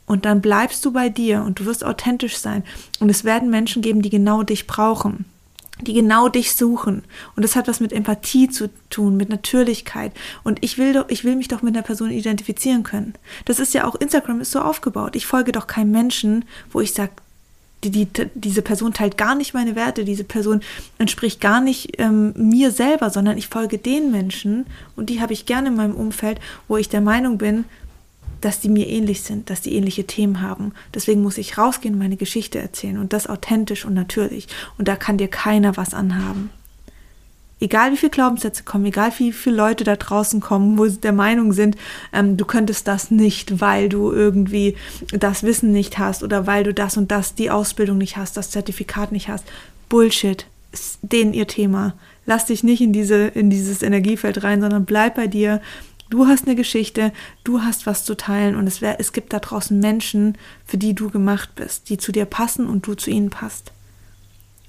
Und 0.06 0.24
dann 0.24 0.40
bleibst 0.40 0.84
du 0.84 0.92
bei 0.92 1.10
dir 1.10 1.42
und 1.42 1.60
du 1.60 1.66
wirst 1.66 1.84
authentisch 1.84 2.38
sein. 2.38 2.64
Und 2.98 3.10
es 3.10 3.24
werden 3.24 3.50
Menschen 3.50 3.82
geben, 3.82 4.00
die 4.00 4.08
genau 4.08 4.42
dich 4.42 4.66
brauchen, 4.66 5.26
die 5.82 5.92
genau 5.92 6.30
dich 6.30 6.54
suchen. 6.54 7.02
Und 7.36 7.42
das 7.42 7.56
hat 7.56 7.68
was 7.68 7.80
mit 7.80 7.92
Empathie 7.92 8.48
zu 8.48 8.70
tun, 8.88 9.18
mit 9.18 9.28
Natürlichkeit. 9.28 10.12
Und 10.44 10.64
ich 10.64 10.78
will 10.78 10.94
doch, 10.94 11.10
ich 11.10 11.24
will 11.24 11.36
mich 11.36 11.48
doch 11.48 11.60
mit 11.60 11.76
einer 11.76 11.84
Person 11.84 12.10
identifizieren 12.10 12.84
können. 12.84 13.14
Das 13.44 13.58
ist 13.58 13.74
ja 13.74 13.86
auch, 13.86 13.96
Instagram 13.96 14.40
ist 14.40 14.50
so 14.50 14.60
aufgebaut. 14.60 15.14
Ich 15.14 15.26
folge 15.26 15.52
doch 15.52 15.66
keinem 15.66 15.90
Menschen, 15.90 16.46
wo 16.70 16.80
ich 16.80 16.94
sage, 16.94 17.12
die, 17.84 17.90
die, 17.90 18.08
diese 18.34 18.62
Person 18.62 18.92
teilt 18.92 19.16
gar 19.16 19.34
nicht 19.34 19.54
meine 19.54 19.76
Werte, 19.76 20.04
diese 20.04 20.24
Person 20.24 20.60
entspricht 20.98 21.40
gar 21.40 21.60
nicht 21.60 22.00
ähm, 22.00 22.32
mir 22.36 22.70
selber, 22.70 23.10
sondern 23.10 23.38
ich 23.38 23.48
folge 23.48 23.78
den 23.78 24.10
Menschen 24.10 24.66
und 24.96 25.10
die 25.10 25.20
habe 25.20 25.32
ich 25.32 25.46
gerne 25.46 25.68
in 25.68 25.76
meinem 25.76 25.94
Umfeld, 25.94 26.40
wo 26.66 26.76
ich 26.76 26.88
der 26.88 27.00
Meinung 27.00 27.38
bin, 27.38 27.64
dass 28.40 28.60
die 28.60 28.68
mir 28.68 28.86
ähnlich 28.86 29.22
sind, 29.22 29.50
dass 29.50 29.60
die 29.60 29.74
ähnliche 29.74 30.06
Themen 30.06 30.42
haben. 30.42 30.72
Deswegen 30.94 31.22
muss 31.22 31.38
ich 31.38 31.58
rausgehen 31.58 31.98
meine 31.98 32.16
Geschichte 32.16 32.58
erzählen 32.58 32.98
und 32.98 33.12
das 33.12 33.26
authentisch 33.26 33.84
und 33.84 33.94
natürlich. 33.94 34.46
Und 34.76 34.88
da 34.88 34.96
kann 34.96 35.18
dir 35.18 35.28
keiner 35.28 35.76
was 35.76 35.94
anhaben. 35.94 36.50
Egal 37.60 37.92
wie 37.92 37.96
viele 37.96 38.10
Glaubenssätze 38.10 38.62
kommen, 38.62 38.86
egal 38.86 39.12
wie 39.18 39.32
viele 39.32 39.56
Leute 39.56 39.84
da 39.84 39.96
draußen 39.96 40.40
kommen, 40.40 40.78
wo 40.78 40.86
sie 40.86 41.00
der 41.00 41.12
Meinung 41.12 41.52
sind, 41.52 41.76
ähm, 42.12 42.36
du 42.36 42.44
könntest 42.44 42.86
das 42.86 43.10
nicht, 43.10 43.60
weil 43.60 43.88
du 43.88 44.12
irgendwie 44.12 44.76
das 45.10 45.42
Wissen 45.42 45.72
nicht 45.72 45.98
hast 45.98 46.22
oder 46.22 46.46
weil 46.46 46.64
du 46.64 46.72
das 46.72 46.96
und 46.96 47.10
das, 47.10 47.34
die 47.34 47.50
Ausbildung 47.50 47.98
nicht 47.98 48.16
hast, 48.16 48.36
das 48.36 48.50
Zertifikat 48.50 49.10
nicht 49.12 49.28
hast. 49.28 49.44
Bullshit, 49.88 50.46
ist 50.72 50.98
denen 51.02 51.32
ihr 51.32 51.46
Thema. 51.46 51.94
Lass 52.26 52.46
dich 52.46 52.62
nicht 52.62 52.80
in, 52.80 52.92
diese, 52.92 53.26
in 53.28 53.50
dieses 53.50 53.82
Energiefeld 53.82 54.44
rein, 54.44 54.60
sondern 54.60 54.84
bleib 54.84 55.14
bei 55.14 55.26
dir. 55.26 55.60
Du 56.10 56.26
hast 56.26 56.46
eine 56.46 56.56
Geschichte, 56.56 57.12
du 57.44 57.62
hast 57.62 57.86
was 57.86 58.04
zu 58.04 58.16
teilen 58.16 58.56
und 58.56 58.66
es, 58.66 58.80
wär, 58.80 58.98
es 58.98 59.12
gibt 59.12 59.32
da 59.32 59.40
draußen 59.40 59.78
Menschen, 59.78 60.38
für 60.64 60.78
die 60.78 60.94
du 60.94 61.10
gemacht 61.10 61.54
bist, 61.54 61.90
die 61.90 61.98
zu 61.98 62.12
dir 62.12 62.24
passen 62.24 62.66
und 62.66 62.86
du 62.86 62.94
zu 62.94 63.10
ihnen 63.10 63.30
passt. 63.30 63.72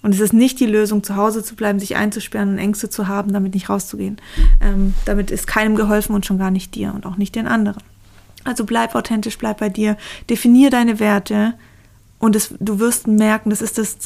Und 0.02 0.16
es 0.16 0.22
ist 0.22 0.34
nicht 0.34 0.60
die 0.60 0.66
Lösung, 0.66 1.04
zu 1.04 1.16
Hause 1.16 1.44
zu 1.44 1.56
bleiben, 1.56 1.80
sich 1.80 1.96
einzusperren 1.96 2.50
und 2.50 2.58
Ängste 2.58 2.90
zu 2.90 3.08
haben, 3.08 3.34
damit 3.34 3.54
nicht 3.54 3.70
rauszugehen. 3.70 4.18
Ähm, 4.62 4.94
damit 5.06 5.32
ist 5.32 5.48
keinem 5.48 5.76
geholfen 5.76 6.16
und 6.16 6.26
schon 6.26 6.38
gar 6.38 6.52
nicht 6.52 6.76
dir 6.76 6.94
und 6.94 7.06
auch 7.06 7.18
nicht 7.18 7.36
den 7.36 7.48
anderen. 7.48 7.84
Also 8.46 8.64
bleib 8.64 8.96
authentisch, 8.96 9.38
bleib 9.38 9.60
bei 9.60 9.70
dir, 9.70 9.98
definier 10.30 10.70
deine 10.70 11.00
Werte 11.00 11.54
und 12.20 12.36
es, 12.36 12.54
du 12.60 12.80
wirst 12.80 13.08
merken, 13.08 13.50
das 13.50 13.62
ist 13.62 13.78
das 13.78 13.98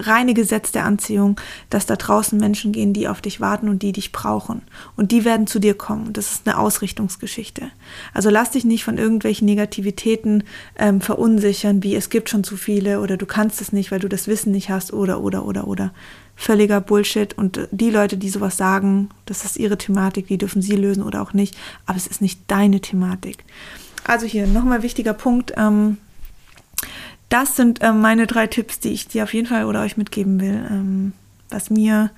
reine 0.00 0.34
Gesetz 0.34 0.72
der 0.72 0.84
Anziehung, 0.84 1.40
dass 1.70 1.86
da 1.86 1.96
draußen 1.96 2.38
Menschen 2.38 2.72
gehen, 2.72 2.92
die 2.92 3.08
auf 3.08 3.20
dich 3.20 3.40
warten 3.40 3.68
und 3.68 3.82
die 3.82 3.92
dich 3.92 4.12
brauchen. 4.12 4.62
Und 4.96 5.12
die 5.12 5.24
werden 5.24 5.46
zu 5.46 5.58
dir 5.58 5.74
kommen. 5.74 6.12
Das 6.12 6.32
ist 6.32 6.46
eine 6.46 6.58
Ausrichtungsgeschichte. 6.58 7.70
Also 8.14 8.30
lass 8.30 8.52
dich 8.52 8.64
nicht 8.64 8.84
von 8.84 8.98
irgendwelchen 8.98 9.46
Negativitäten 9.46 10.44
ähm, 10.78 11.00
verunsichern, 11.00 11.82
wie 11.82 11.96
es 11.96 12.10
gibt 12.10 12.30
schon 12.30 12.44
zu 12.44 12.56
viele 12.56 13.00
oder 13.00 13.16
du 13.16 13.26
kannst 13.26 13.60
es 13.60 13.72
nicht, 13.72 13.90
weil 13.90 14.00
du 14.00 14.08
das 14.08 14.28
Wissen 14.28 14.52
nicht 14.52 14.70
hast 14.70 14.92
oder, 14.92 15.20
oder, 15.20 15.44
oder, 15.44 15.66
oder. 15.66 15.92
Völliger 16.36 16.80
Bullshit. 16.80 17.36
Und 17.36 17.68
die 17.72 17.90
Leute, 17.90 18.16
die 18.16 18.28
sowas 18.28 18.56
sagen, 18.56 19.10
das 19.26 19.44
ist 19.44 19.56
ihre 19.56 19.76
Thematik, 19.76 20.28
die 20.28 20.38
dürfen 20.38 20.62
sie 20.62 20.76
lösen 20.76 21.02
oder 21.02 21.20
auch 21.20 21.32
nicht. 21.32 21.56
Aber 21.86 21.96
es 21.96 22.06
ist 22.06 22.22
nicht 22.22 22.42
deine 22.46 22.80
Thematik. 22.80 23.44
Also 24.04 24.26
hier 24.26 24.46
nochmal 24.46 24.82
wichtiger 24.82 25.12
Punkt. 25.14 25.52
Ähm, 25.56 25.98
das 27.28 27.56
sind 27.56 27.80
ähm, 27.82 28.00
meine 28.00 28.26
drei 28.26 28.46
Tipps, 28.46 28.80
die 28.80 28.90
ich 28.90 29.08
dir 29.08 29.24
auf 29.24 29.34
jeden 29.34 29.46
Fall 29.46 29.64
oder 29.64 29.82
euch 29.82 29.96
mitgeben 29.96 30.40
will, 30.40 30.66
ähm, 30.70 31.12
was 31.50 31.70
mir, 31.70 32.10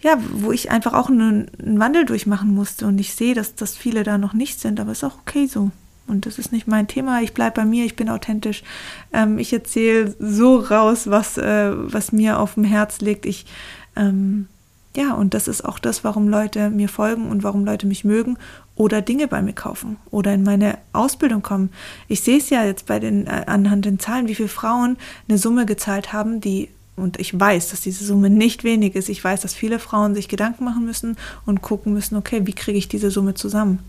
ja, 0.00 0.16
wo 0.32 0.52
ich 0.52 0.70
einfach 0.70 0.92
auch 0.92 1.08
einen, 1.08 1.50
einen 1.58 1.80
Wandel 1.80 2.04
durchmachen 2.04 2.54
musste 2.54 2.86
und 2.86 2.98
ich 2.98 3.14
sehe, 3.14 3.34
dass, 3.34 3.54
dass 3.54 3.76
viele 3.76 4.02
da 4.02 4.18
noch 4.18 4.32
nicht 4.32 4.60
sind, 4.60 4.80
aber 4.80 4.92
ist 4.92 5.04
auch 5.04 5.18
okay 5.20 5.46
so. 5.46 5.70
Und 6.06 6.26
das 6.26 6.38
ist 6.38 6.50
nicht 6.50 6.66
mein 6.66 6.88
Thema. 6.88 7.22
Ich 7.22 7.34
bleibe 7.34 7.60
bei 7.60 7.64
mir, 7.64 7.84
ich 7.84 7.94
bin 7.94 8.08
authentisch. 8.08 8.64
Ähm, 9.12 9.38
ich 9.38 9.52
erzähle 9.52 10.14
so 10.18 10.56
raus, 10.58 11.08
was, 11.08 11.38
äh, 11.38 11.70
was 11.72 12.10
mir 12.10 12.40
auf 12.40 12.54
dem 12.54 12.64
Herz 12.64 13.00
liegt. 13.00 13.26
Ich 13.26 13.46
ähm, 13.94 14.48
ja, 14.96 15.14
und 15.14 15.34
das 15.34 15.46
ist 15.46 15.64
auch 15.64 15.78
das, 15.78 16.02
warum 16.02 16.28
Leute 16.28 16.68
mir 16.68 16.88
folgen 16.88 17.30
und 17.30 17.44
warum 17.44 17.64
Leute 17.64 17.86
mich 17.86 18.04
mögen 18.04 18.36
oder 18.80 19.02
Dinge 19.02 19.28
bei 19.28 19.42
mir 19.42 19.52
kaufen 19.52 19.98
oder 20.10 20.32
in 20.32 20.42
meine 20.42 20.78
Ausbildung 20.94 21.42
kommen. 21.42 21.68
Ich 22.08 22.22
sehe 22.22 22.38
es 22.38 22.48
ja 22.48 22.64
jetzt 22.64 22.86
bei 22.86 22.98
den 22.98 23.26
äh, 23.26 23.44
anhand 23.46 23.84
den 23.84 23.98
Zahlen, 23.98 24.26
wie 24.26 24.34
viele 24.34 24.48
Frauen 24.48 24.96
eine 25.28 25.36
Summe 25.36 25.66
gezahlt 25.66 26.14
haben, 26.14 26.40
die 26.40 26.70
und 26.96 27.20
ich 27.20 27.38
weiß, 27.38 27.68
dass 27.68 27.82
diese 27.82 28.06
Summe 28.06 28.30
nicht 28.30 28.64
wenig 28.64 28.94
ist. 28.94 29.10
Ich 29.10 29.22
weiß, 29.22 29.42
dass 29.42 29.52
viele 29.52 29.80
Frauen 29.80 30.14
sich 30.14 30.28
Gedanken 30.28 30.64
machen 30.64 30.86
müssen 30.86 31.18
und 31.44 31.60
gucken 31.60 31.92
müssen, 31.92 32.16
okay, 32.16 32.46
wie 32.46 32.54
kriege 32.54 32.78
ich 32.78 32.88
diese 32.88 33.10
Summe 33.10 33.34
zusammen? 33.34 33.80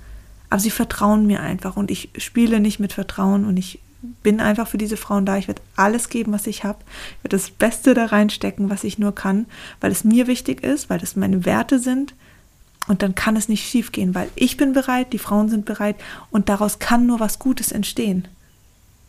Aber 0.50 0.60
sie 0.60 0.69
vertrauen 0.69 1.25
mir 1.25 1.39
einfach 1.39 1.77
und 1.77 1.89
ich 1.89 2.10
spiele 2.17 2.60
nicht 2.60 2.81
mit 2.81 2.91
Vertrauen 2.91 3.45
und 3.45 3.55
ich 3.55 3.79
bin 4.24 4.41
einfach 4.41 4.67
für 4.67 4.77
diese 4.77 4.98
Frauen 4.98 5.25
da. 5.25 5.38
Ich 5.38 5.48
werde 5.48 5.62
alles 5.77 6.10
geben, 6.10 6.33
was 6.33 6.48
ich 6.48 6.65
habe. 6.65 6.79
Ich 7.17 7.24
werde 7.24 7.38
das 7.38 7.50
Beste 7.50 7.93
da 7.93 8.07
reinstecken, 8.07 8.69
was 8.69 8.83
ich 8.83 9.00
nur 9.00 9.15
kann, 9.15 9.45
weil 9.79 9.91
es 9.93 10.03
mir 10.03 10.27
wichtig 10.27 10.63
ist, 10.63 10.89
weil 10.89 11.01
es 11.01 11.15
meine 11.15 11.45
Werte 11.45 11.79
sind. 11.79 12.13
Und 12.88 13.03
dann 13.03 13.15
kann 13.15 13.35
es 13.35 13.47
nicht 13.47 13.67
schief 13.67 13.91
gehen, 13.91 14.15
weil 14.15 14.29
ich 14.35 14.57
bin 14.57 14.73
bereit, 14.73 15.13
die 15.13 15.19
Frauen 15.19 15.49
sind 15.49 15.65
bereit 15.65 15.95
und 16.32 16.49
daraus 16.49 16.79
kann 16.79 17.06
nur 17.06 17.19
was 17.19 17.39
Gutes 17.39 17.71
entstehen. 17.71 18.27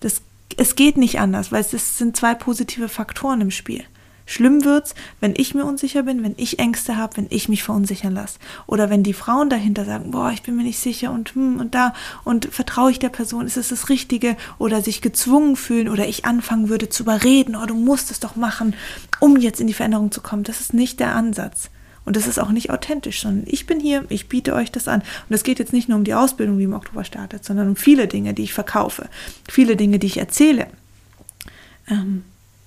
Das, 0.01 0.21
es 0.57 0.77
geht 0.77 0.97
nicht 0.97 1.19
anders, 1.19 1.53
weil 1.53 1.63
es 1.63 1.99
sind 1.99 2.17
zwei 2.17 2.35
positive 2.35 2.89
Faktoren 2.89 3.41
im 3.41 3.51
Spiel. 3.51 3.85
Schlimm 4.25 4.65
wird's, 4.65 4.95
wenn 5.21 5.35
ich 5.37 5.55
mir 5.55 5.65
unsicher 5.65 6.05
bin, 6.05 6.23
wenn 6.23 6.35
ich 6.37 6.59
Ängste 6.59 6.97
habe, 6.97 7.17
wenn 7.17 7.27
ich 7.31 7.49
mich 7.49 7.63
verunsichern 7.63 8.15
lasse. 8.15 8.39
Oder 8.67 8.89
wenn 8.89 9.03
die 9.03 9.15
Frauen 9.15 9.51
dahinter 9.51 9.85
sagen, 9.85 10.13
boah, 10.13 10.31
ich 10.31 10.43
bin 10.43 10.57
mir 10.57 10.63
nicht 10.63 10.79
sicher 10.79 11.11
und 11.11 11.35
hm 11.35 11.59
und 11.59 11.75
da 11.75 11.93
und 12.25 12.47
vertraue 12.47 12.91
ich 12.91 12.99
der 12.99 13.09
Person, 13.09 13.47
ist 13.47 13.57
es 13.57 13.69
das 13.69 13.89
Richtige? 13.89 14.37
Oder 14.59 14.81
sich 14.81 15.03
gezwungen 15.03 15.57
fühlen 15.57 15.89
oder 15.89 16.07
ich 16.07 16.25
anfangen 16.25 16.69
würde 16.69 16.89
zu 16.89 17.03
überreden, 17.03 17.57
oh, 17.57 17.67
du 17.67 17.75
musst 17.75 18.11
es 18.11 18.21
doch 18.21 18.37
machen, 18.37 18.75
um 19.19 19.37
jetzt 19.37 19.61
in 19.61 19.67
die 19.67 19.75
Veränderung 19.75 20.13
zu 20.13 20.21
kommen. 20.21 20.45
Das 20.45 20.61
ist 20.61 20.73
nicht 20.73 21.01
der 21.01 21.15
Ansatz. 21.15 21.71
Und 22.05 22.17
das 22.17 22.27
ist 22.27 22.39
auch 22.39 22.51
nicht 22.51 22.71
authentisch, 22.71 23.23
sondern 23.23 23.45
ich 23.47 23.67
bin 23.67 23.79
hier, 23.79 24.05
ich 24.09 24.29
biete 24.29 24.55
euch 24.55 24.73
das 24.73 24.89
an. 24.89 25.03
Und 25.29 25.35
es 25.35 25.45
geht 25.45 25.59
jetzt 25.59 25.73
nicht 25.73 25.89
nur 25.89 25.99
um 25.99 26.05
die 26.05 26.15
Ausbildung, 26.15 26.59
die 26.59 26.65
im 26.65 26.75
Oktober 26.75 27.05
startet, 27.05 27.45
sondern 27.45 27.69
um 27.69 27.77
viele 27.77 28.09
Dinge, 28.09 28.35
die 28.35 28.43
ich 28.43 28.55
verkaufe, 28.55 29.09
viele 29.49 29.77
Dinge, 29.77 29.99
die 29.99 30.09
ich 30.09 30.19
erzähle. 30.19 30.67
Ähm, 31.89 32.25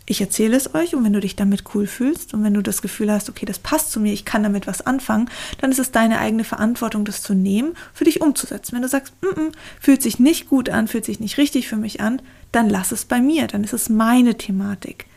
ich 0.07 0.21
erzähle 0.21 0.55
es 0.55 0.75
euch 0.75 0.93
und 0.93 1.03
wenn 1.03 1.13
du 1.13 1.19
dich 1.19 1.35
damit 1.35 1.63
cool 1.73 1.87
fühlst 1.87 2.35
und 2.35 2.43
wenn 2.43 2.53
du 2.53 2.61
das 2.61 2.83
Gefühl 2.83 3.11
hast, 3.11 3.27
okay, 3.27 3.45
das 3.45 3.57
passt 3.57 3.91
zu 3.91 3.99
mir, 3.99 4.13
ich 4.13 4.23
kann 4.23 4.43
damit 4.43 4.67
was 4.67 4.85
anfangen, 4.85 5.29
dann 5.59 5.71
ist 5.71 5.79
es 5.79 5.91
deine 5.91 6.19
eigene 6.19 6.43
Verantwortung, 6.43 7.05
das 7.05 7.23
zu 7.23 7.33
nehmen, 7.33 7.73
für 7.91 8.03
dich 8.03 8.21
umzusetzen. 8.21 8.75
Wenn 8.75 8.83
du 8.83 8.87
sagst, 8.87 9.13
mm 9.21 9.39
-mm, 9.39 9.51
fühlt 9.79 10.03
sich 10.03 10.19
nicht 10.19 10.47
gut 10.47 10.69
an, 10.69 10.87
fühlt 10.87 11.05
sich 11.05 11.19
nicht 11.19 11.39
richtig 11.39 11.67
für 11.67 11.77
mich 11.77 12.01
an, 12.01 12.21
dann 12.51 12.69
lass 12.69 12.91
es 12.91 13.05
bei 13.05 13.19
mir, 13.19 13.47
dann 13.47 13.63
ist 13.63 13.73
es 13.73 13.89
meine 13.89 14.37
Thematik. 14.37 15.07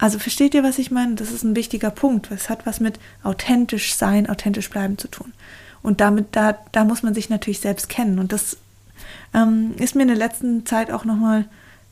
Also 0.00 0.18
versteht 0.18 0.54
ihr, 0.54 0.64
was 0.64 0.78
ich 0.78 0.90
meine? 0.90 1.14
Das 1.14 1.30
ist 1.30 1.44
ein 1.44 1.54
wichtiger 1.54 1.90
Punkt. 1.90 2.30
Es 2.30 2.48
hat 2.48 2.64
was 2.64 2.80
mit 2.80 2.98
authentisch 3.22 3.94
sein, 3.94 4.28
authentisch 4.28 4.70
bleiben 4.70 4.96
zu 4.96 5.08
tun. 5.08 5.32
Und 5.82 6.00
damit, 6.00 6.28
da, 6.32 6.56
da 6.72 6.84
muss 6.84 7.02
man 7.02 7.12
sich 7.12 7.28
natürlich 7.28 7.60
selbst 7.60 7.90
kennen. 7.90 8.18
Und 8.18 8.32
das 8.32 8.56
ähm, 9.34 9.74
ist 9.78 9.94
mir 9.94 10.02
in 10.02 10.08
der 10.08 10.16
letzten 10.16 10.64
Zeit 10.64 10.90
auch 10.90 11.04
nochmal 11.04 11.44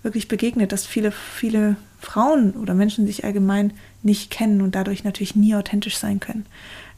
wirklich 0.03 0.27
begegnet, 0.27 0.73
dass 0.73 0.87
viele, 0.87 1.13
viele 1.13 1.77
Frauen 2.01 2.53
oder 2.53 2.73
Menschen 2.73 3.07
sich 3.07 3.25
allgemein 3.25 3.75
nicht 4.03 4.31
kennen 4.31 4.63
und 4.63 4.75
dadurch 4.75 5.05
natürlich 5.05 5.37
nie 5.37 5.55
authentisch 5.55 5.99
sein 5.99 6.19
können. 6.19 6.47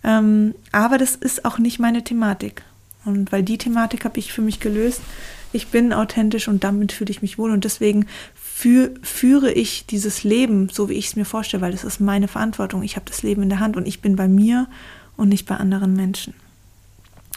Ähm, 0.05 0.55
aber 0.71 0.97
das 0.97 1.17
ist 1.17 1.45
auch 1.45 1.59
nicht 1.59 1.81
meine 1.81 2.05
Thematik. 2.05 2.63
Und 3.05 3.33
weil 3.33 3.43
die 3.43 3.59
Thematik 3.59 4.05
habe 4.05 4.19
ich 4.21 4.33
für 4.33 4.43
mich 4.43 4.61
gelöst. 4.61 5.01
Ich 5.53 5.69
bin 5.69 5.93
authentisch 5.93 6.47
und 6.47 6.63
damit 6.63 6.93
fühle 6.93 7.11
ich 7.11 7.23
mich 7.23 7.37
wohl 7.37 7.51
und 7.51 7.65
deswegen 7.65 8.07
für, 8.61 8.93
führe 9.03 9.51
ich 9.53 9.87
dieses 9.87 10.23
Leben 10.23 10.69
so, 10.69 10.91
wie 10.91 10.95
ich 10.95 11.07
es 11.07 11.17
mir 11.17 11.25
vorstelle, 11.25 11.63
weil 11.63 11.73
es 11.73 11.83
ist 11.83 11.99
meine 11.99 12.29
Verantwortung. 12.29 12.83
Ich 12.83 12.97
habe 12.97 13.07
das 13.07 13.23
Leben 13.23 13.43
in 13.43 13.49
der 13.49 13.59
Hand 13.59 13.79
und 13.79 13.89
ich 13.89 14.03
bin 14.03 14.17
bei 14.17 14.29
mir 14.29 14.69
und 15.17 15.31
nicht 15.31 15.47
bei 15.47 15.57
anderen 15.57 15.97
Menschen. 15.97 16.35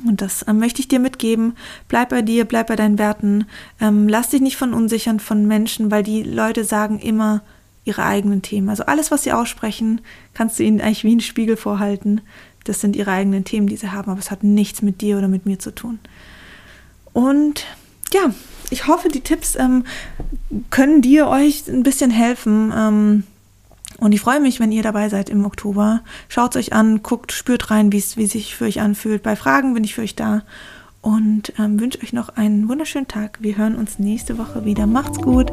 Und 0.05 0.21
das 0.21 0.41
äh, 0.41 0.51
möchte 0.51 0.81
ich 0.81 0.89
dir 0.89 0.99
mitgeben. 0.99 1.55
Bleib 1.87 2.09
bei 2.09 2.21
dir, 2.21 2.43
bleib 2.43 2.67
bei 2.67 2.75
deinen 2.75 2.97
Werten. 2.97 3.45
Ähm, 3.79 4.09
lass 4.09 4.31
dich 4.31 4.41
nicht 4.41 4.57
von 4.57 4.73
unsichern 4.73 5.21
von 5.21 5.47
Menschen, 5.47 5.91
weil 5.91 6.03
die 6.03 6.23
Leute 6.23 6.65
sagen 6.65 6.99
immer 6.99 7.41
ihre 7.85 8.03
eigenen 8.03 8.41
Themen. 8.41 8.67
Also 8.67 8.83
alles, 8.83 9.09
was 9.09 9.23
sie 9.23 9.31
aussprechen, 9.31 10.01
kannst 10.33 10.59
du 10.59 10.63
ihnen 10.63 10.81
eigentlich 10.81 11.05
wie 11.05 11.15
ein 11.15 11.21
Spiegel 11.21 11.55
vorhalten. 11.55 12.19
Das 12.65 12.81
sind 12.81 12.97
ihre 12.97 13.11
eigenen 13.11 13.45
Themen, 13.45 13.67
die 13.67 13.77
sie 13.77 13.91
haben, 13.91 14.11
aber 14.11 14.19
es 14.19 14.29
hat 14.29 14.43
nichts 14.43 14.81
mit 14.81 14.99
dir 14.99 15.17
oder 15.19 15.29
mit 15.29 15.45
mir 15.45 15.57
zu 15.57 15.73
tun. 15.73 15.99
Und 17.13 17.65
ja, 18.11 18.33
ich 18.69 18.87
hoffe, 18.87 19.09
die 19.09 19.21
Tipps 19.21 19.55
ähm, 19.55 19.85
können 20.69 21.01
dir 21.01 21.27
euch 21.27 21.67
ein 21.67 21.83
bisschen 21.83 22.11
helfen. 22.11 22.73
Ähm, 22.75 23.23
und 23.99 24.11
ich 24.11 24.21
freue 24.21 24.39
mich, 24.39 24.59
wenn 24.59 24.71
ihr 24.71 24.83
dabei 24.83 25.09
seid 25.09 25.29
im 25.29 25.45
Oktober. 25.45 26.01
Schaut 26.27 26.55
es 26.55 26.59
euch 26.59 26.73
an, 26.73 27.03
guckt, 27.03 27.31
spürt 27.31 27.71
rein, 27.71 27.91
wie 27.91 27.97
es 27.97 28.11
sich 28.11 28.55
für 28.55 28.65
euch 28.65 28.81
anfühlt. 28.81 29.23
Bei 29.23 29.35
Fragen 29.35 29.73
bin 29.73 29.83
ich 29.83 29.95
für 29.95 30.01
euch 30.01 30.15
da. 30.15 30.43
Und 31.01 31.53
ähm, 31.59 31.79
wünsche 31.79 32.01
euch 32.01 32.13
noch 32.13 32.29
einen 32.29 32.67
wunderschönen 32.69 33.07
Tag. 33.07 33.37
Wir 33.41 33.57
hören 33.57 33.75
uns 33.75 33.99
nächste 33.99 34.37
Woche 34.37 34.65
wieder. 34.65 34.87
Macht's 34.87 35.19
gut. 35.19 35.51